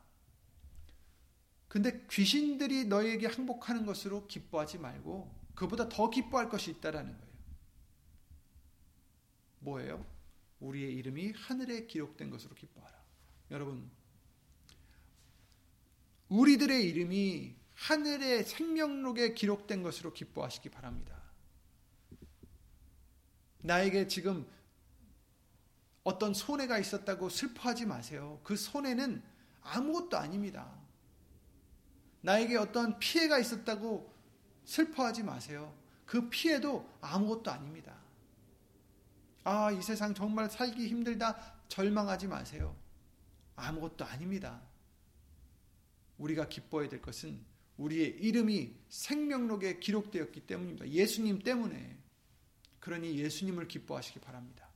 [1.69, 7.33] 근데 귀신들이 너에게 항복하는 것으로 기뻐하지 말고, 그보다 더 기뻐할 것이 있다라는 거예요.
[9.61, 10.07] 뭐예요?
[10.61, 13.03] 우리의 이름이 하늘에 기록된 것으로 기뻐하라.
[13.51, 13.91] 여러분,
[16.33, 21.21] 우리들의 이름이 하늘의 생명록에 기록된 것으로 기뻐하시기 바랍니다.
[23.59, 24.47] 나에게 지금
[26.05, 28.41] 어떤 손해가 있었다고 슬퍼하지 마세요.
[28.45, 29.23] 그 손해는
[29.61, 30.73] 아무것도 아닙니다.
[32.23, 34.11] 나에게 어떤 피해가 있었다고
[34.65, 35.75] 슬퍼하지 마세요.
[36.07, 37.95] 그 피해도 아무것도 아닙니다.
[39.45, 41.37] 아, 이 세상 정말 살기 힘들다
[41.69, 42.75] 절망하지 마세요.
[43.55, 44.61] 아무것도 아닙니다.
[46.23, 47.45] 우리가 기뻐해야 될 것은
[47.77, 50.89] 우리의 이름이 생명록에 기록되었기 때문입니다.
[50.89, 51.99] 예수님 때문에.
[52.79, 54.69] 그러니 예수님을 기뻐하시기 바랍니다.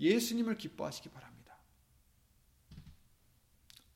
[0.00, 1.58] 예수님을 기뻐하시기 바랍니다.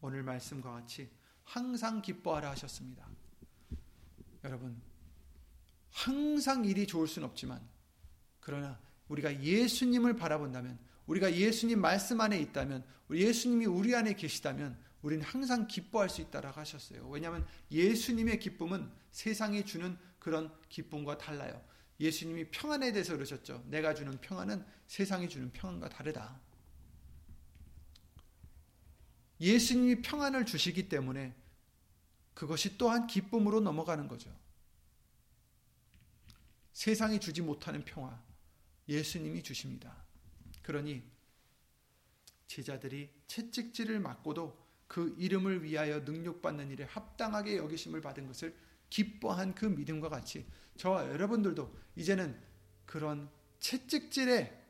[0.01, 1.09] 오늘 말씀과 같이
[1.43, 3.09] 항상 기뻐하라 하셨습니다.
[4.45, 4.81] 여러분,
[5.91, 7.67] 항상 일이 좋을 수는 없지만,
[8.41, 8.79] 그러나
[9.09, 16.11] 우리가 예수님을 바라본다면, 우리가 예수님 말씀 안에 있다면, 예수님이 우리 안에 계시다면, 우리는 항상 기뻐할
[16.11, 17.09] 수 있다라고 하셨어요.
[17.09, 21.65] 왜냐하면 예수님의 기쁨은 세상이 주는 그런 기쁨과 달라요.
[22.01, 23.63] 예수님이 평안에 대해서 그러셨죠.
[23.69, 26.41] 내가 주는 평안은 세상이 주는 평안과 다르다.
[29.41, 31.37] 예수님이 평안을 주시기 때문에
[32.35, 34.37] 그것이 또한 기쁨으로 넘어가는 거죠.
[36.73, 38.21] 세상이 주지 못하는 평화
[38.89, 40.05] 예수님이 주십니다.
[40.63, 41.05] 그러니
[42.49, 48.55] 제자들이 채찍질을 맞고도 그 이름을 위하여 능력받는 일에 합당하게 여기심을 받은 것을
[48.89, 52.39] 기뻐한 그 믿음과 같이 저와 여러분들도 이제는
[52.85, 53.29] 그런
[53.61, 54.65] 채찍질에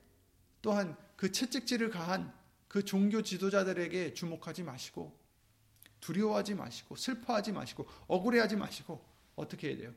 [0.62, 2.32] 또한 그 채찍질을 가한
[2.68, 5.18] 그 종교 지도자들에게 주목하지 마시고
[6.00, 9.04] 두려워하지 마시고 슬퍼하지 마시고 억울해하지 마시고
[9.34, 9.94] 어떻게 해야 돼요?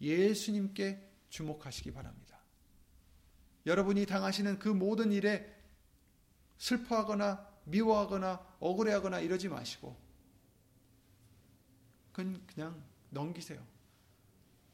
[0.00, 2.38] 예수님께 주목하시기 바랍니다.
[3.66, 5.54] 여러분이 당하시는 그 모든 일에
[6.58, 9.96] 슬퍼하거나 미워하거나 억울해하거나 이러지 마시고
[12.12, 13.64] 그건 그냥 넘기세요.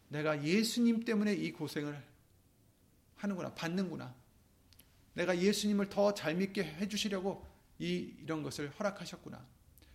[0.09, 2.03] 내가 예수님 때문에 이 고생을
[3.17, 4.15] 하는구나, 받는구나.
[5.15, 7.47] 내가 예수님을 더 잘 믿게 해주시려고
[7.79, 9.47] 이, 이런 것을 허락하셨구나.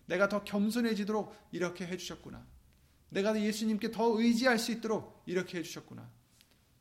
[0.06, 2.46] 내가 더 겸손해지도록 이렇게 해주셨구나.
[3.10, 6.10] 내가 예수님께 더 의지할 수 있도록 이렇게 해주셨구나.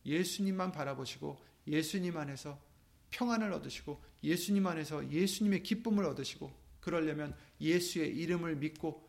[0.04, 2.60] 예수님만 바라보시고 예수님 안에서
[3.10, 9.08] 평안을 얻으시고 예수님 안에서 예수님의 기쁨을 얻으시고 그러려면 예수의 이름을 믿고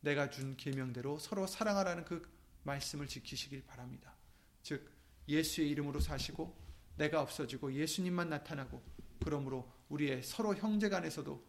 [0.00, 2.22] 내가 준 계명대로 서로 사랑하라는 그
[2.62, 4.14] 말씀을 지키시길 바랍니다.
[4.62, 4.90] 즉
[5.28, 6.56] 예수의 이름으로 사시고
[6.96, 8.82] 내가 없어지고 예수님만 나타나고
[9.22, 11.44] 그러므로 우리의 서로 형제 간에서도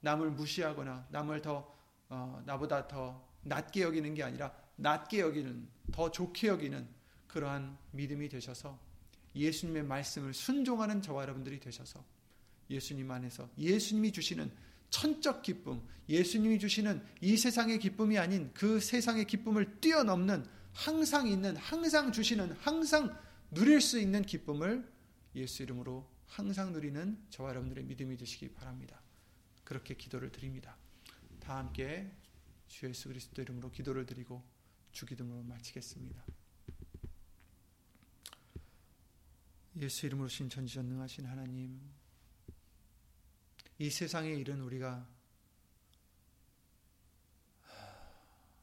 [0.00, 1.74] 남을 무시하거나 남을 더
[2.08, 6.88] 어, 나보다 더 낮게 여기는 게 아니라 낮게 여기는 더 좋게 여기는
[7.26, 8.78] 그러한 믿음이 되셔서
[9.34, 12.04] 예수님의 말씀을 순종하는 저와 여러분들이 되셔서
[12.70, 14.50] 예수님 안에서 예수님이 주시는
[14.90, 22.12] 천적 기쁨, 예수님이 주시는 이 세상의 기쁨이 아닌 그 세상의 기쁨을 뛰어넘는 항상 있는, 항상
[22.12, 23.16] 주시는, 항상
[23.50, 24.88] 누릴 수 있는 기쁨을
[25.34, 29.00] 예수 이름으로 항상 누리는 저와 여러분들의 믿음이 되시기 바랍니다.
[29.64, 30.76] 그렇게 기도를 드립니다.
[31.40, 32.10] 다 함께
[32.68, 34.42] 주 예수 그리스도 이름으로 기도를 드리고
[34.92, 36.24] 주기도문을 마치겠습니다.
[39.76, 41.80] 예수 이름으로 신천지전능하신 하나님
[43.78, 45.08] 이 세상의 일은 우리가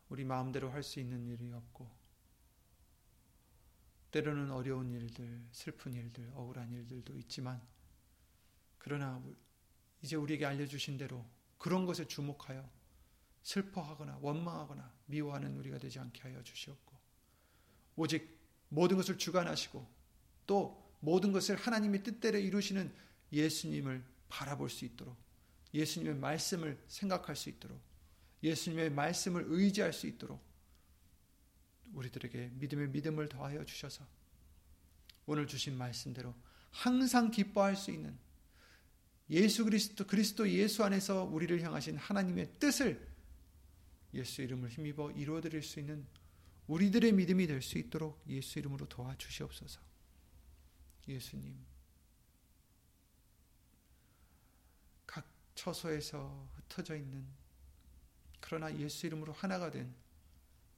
[0.10, 1.90] 우리 마음대로 할 수 있는 일이 없고
[4.12, 7.62] 때로는 어려운 일들, 슬픈 일들, 억울한 일들도 있지만
[8.78, 9.22] 그러나
[10.02, 11.26] 이제 우리에게 알려주신 대로
[11.58, 12.70] 그런 것에 주목하여
[13.44, 16.96] 슬퍼하거나 원망하거나 미워하는 우리가 되지 않게 하여 주시옵고
[17.98, 18.40] 오직
[18.70, 19.88] 모든 것을 주관하시고
[20.48, 22.92] 또 모든 것을 하나님의 뜻대로 이루시는
[23.34, 25.18] 예수님을 바라볼 수 있도록
[25.74, 27.80] 예수님의 말씀을 생각할 수 있도록
[28.44, 30.42] 예수님의 말씀을 의지할 수 있도록
[31.94, 34.08] 우리들에게 믿음의 믿음을 더하여 주셔서
[35.26, 36.34] 오늘 주신 말씀대로
[36.72, 38.18] 항상 기뻐할 수 있는
[39.30, 43.08] 예수 그리스도 그리스도 예수 안에서 우리를 향하신 하나님의 뜻을
[44.14, 46.06] 예수 이름을 힘입어 이루어 드릴 수 있는
[46.68, 49.91] 우리들의 믿음이 될 수 있도록 예수 이름으로 도와주시옵소서.
[51.08, 51.72] 예수님.
[55.62, 57.28] 처소에서 흩어져 있는
[58.40, 59.94] 그러나 예수 이름으로 하나가 된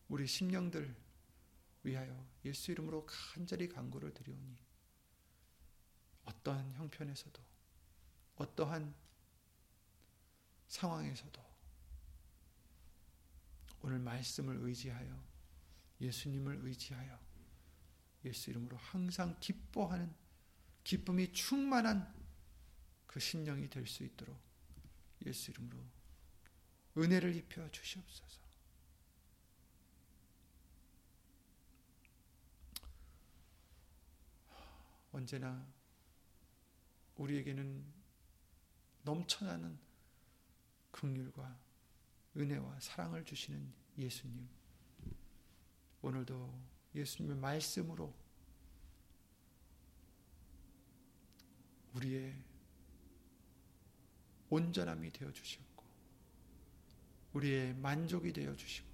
[0.09, 0.93] 우리 심령들
[1.83, 4.57] 위하여 예수 이름으로 간절히 간구를 드리오니
[6.25, 7.41] 어떠한 형편에서도
[8.35, 8.93] 어떠한
[10.67, 11.41] 상황에서도
[13.83, 15.23] 오늘 말씀을 의지하여
[16.01, 17.22] 예수님을 의지하여
[18.25, 20.13] 예수 이름으로 항상 기뻐하는
[20.83, 22.13] 기쁨이 충만한
[23.07, 24.39] 그 심령이 될 수 있도록
[25.25, 25.79] 예수 이름으로
[26.97, 28.43] 은혜를 입혀 주시옵소서.
[35.11, 35.65] 언제나
[37.17, 37.85] 우리에게는
[39.03, 39.77] 넘쳐나는
[40.91, 41.59] 긍휼과
[42.35, 44.49] 은혜와 사랑을 주시는 예수님.
[46.01, 48.13] 오늘도 예수님의 말씀으로
[51.93, 52.35] 우리의
[54.49, 55.83] 온전함이 되어 주셨고
[57.33, 58.87] 우리의 만족이 되어 주시고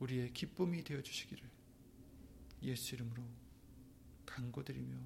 [0.00, 1.48] 우리의 기쁨이 되어 주시기를
[2.62, 3.22] 예수 이름으로
[4.26, 4.96] 간구드리며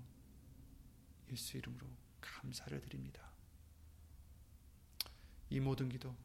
[1.30, 1.86] 예수 이름으로
[2.20, 3.30] 감사를 드립니다.
[5.50, 6.16] 이 모든 기도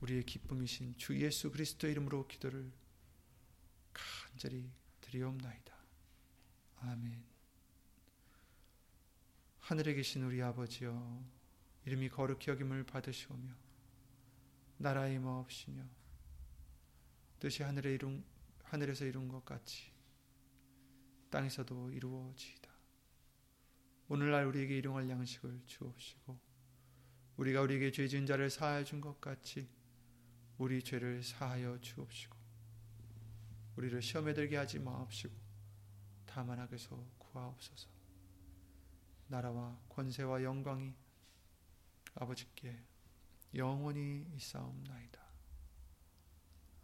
[0.00, 2.72] 우리의 기쁨이신 주 예수 그리스도 이름으로 기도를
[3.92, 4.70] 간절히
[5.00, 5.74] 드리옵나이다.
[6.76, 7.24] 아멘.
[9.60, 11.24] 하늘에 계신 우리 아버지여
[11.84, 13.54] 이름이 거룩히 여김을 받으시오며
[14.78, 15.84] 나라의 마옵시며
[17.38, 18.24] 뜻이 하늘에 이룬
[18.64, 19.92] 하늘에서 이룬 것 같이
[21.30, 22.70] 땅에서도 이루어지이다.
[24.08, 26.38] 오늘날 우리에게 일용할 양식을 주옵시고
[27.36, 29.68] 우리가 우리에게 죄 지은 자를 사하여 준 것 같이
[30.58, 32.41] 우리 죄를 사하여 주옵시고
[33.76, 35.34] 우리를 시험에 들게 하지 마옵시고
[36.26, 37.88] 다만 악에서 구하옵소서.
[39.28, 40.94] 나라와 권세와 영광이
[42.14, 42.78] 아버지께
[43.54, 45.20] 영원히 있사옵나이다.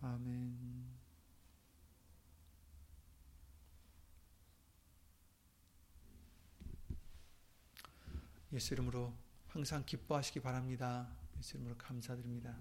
[0.01, 0.99] 아멘.
[8.53, 9.15] 예수 이름으로
[9.49, 11.09] 항상 기뻐하시기 바랍니다.
[11.39, 12.57] 예수 이름으로 감사드립니다.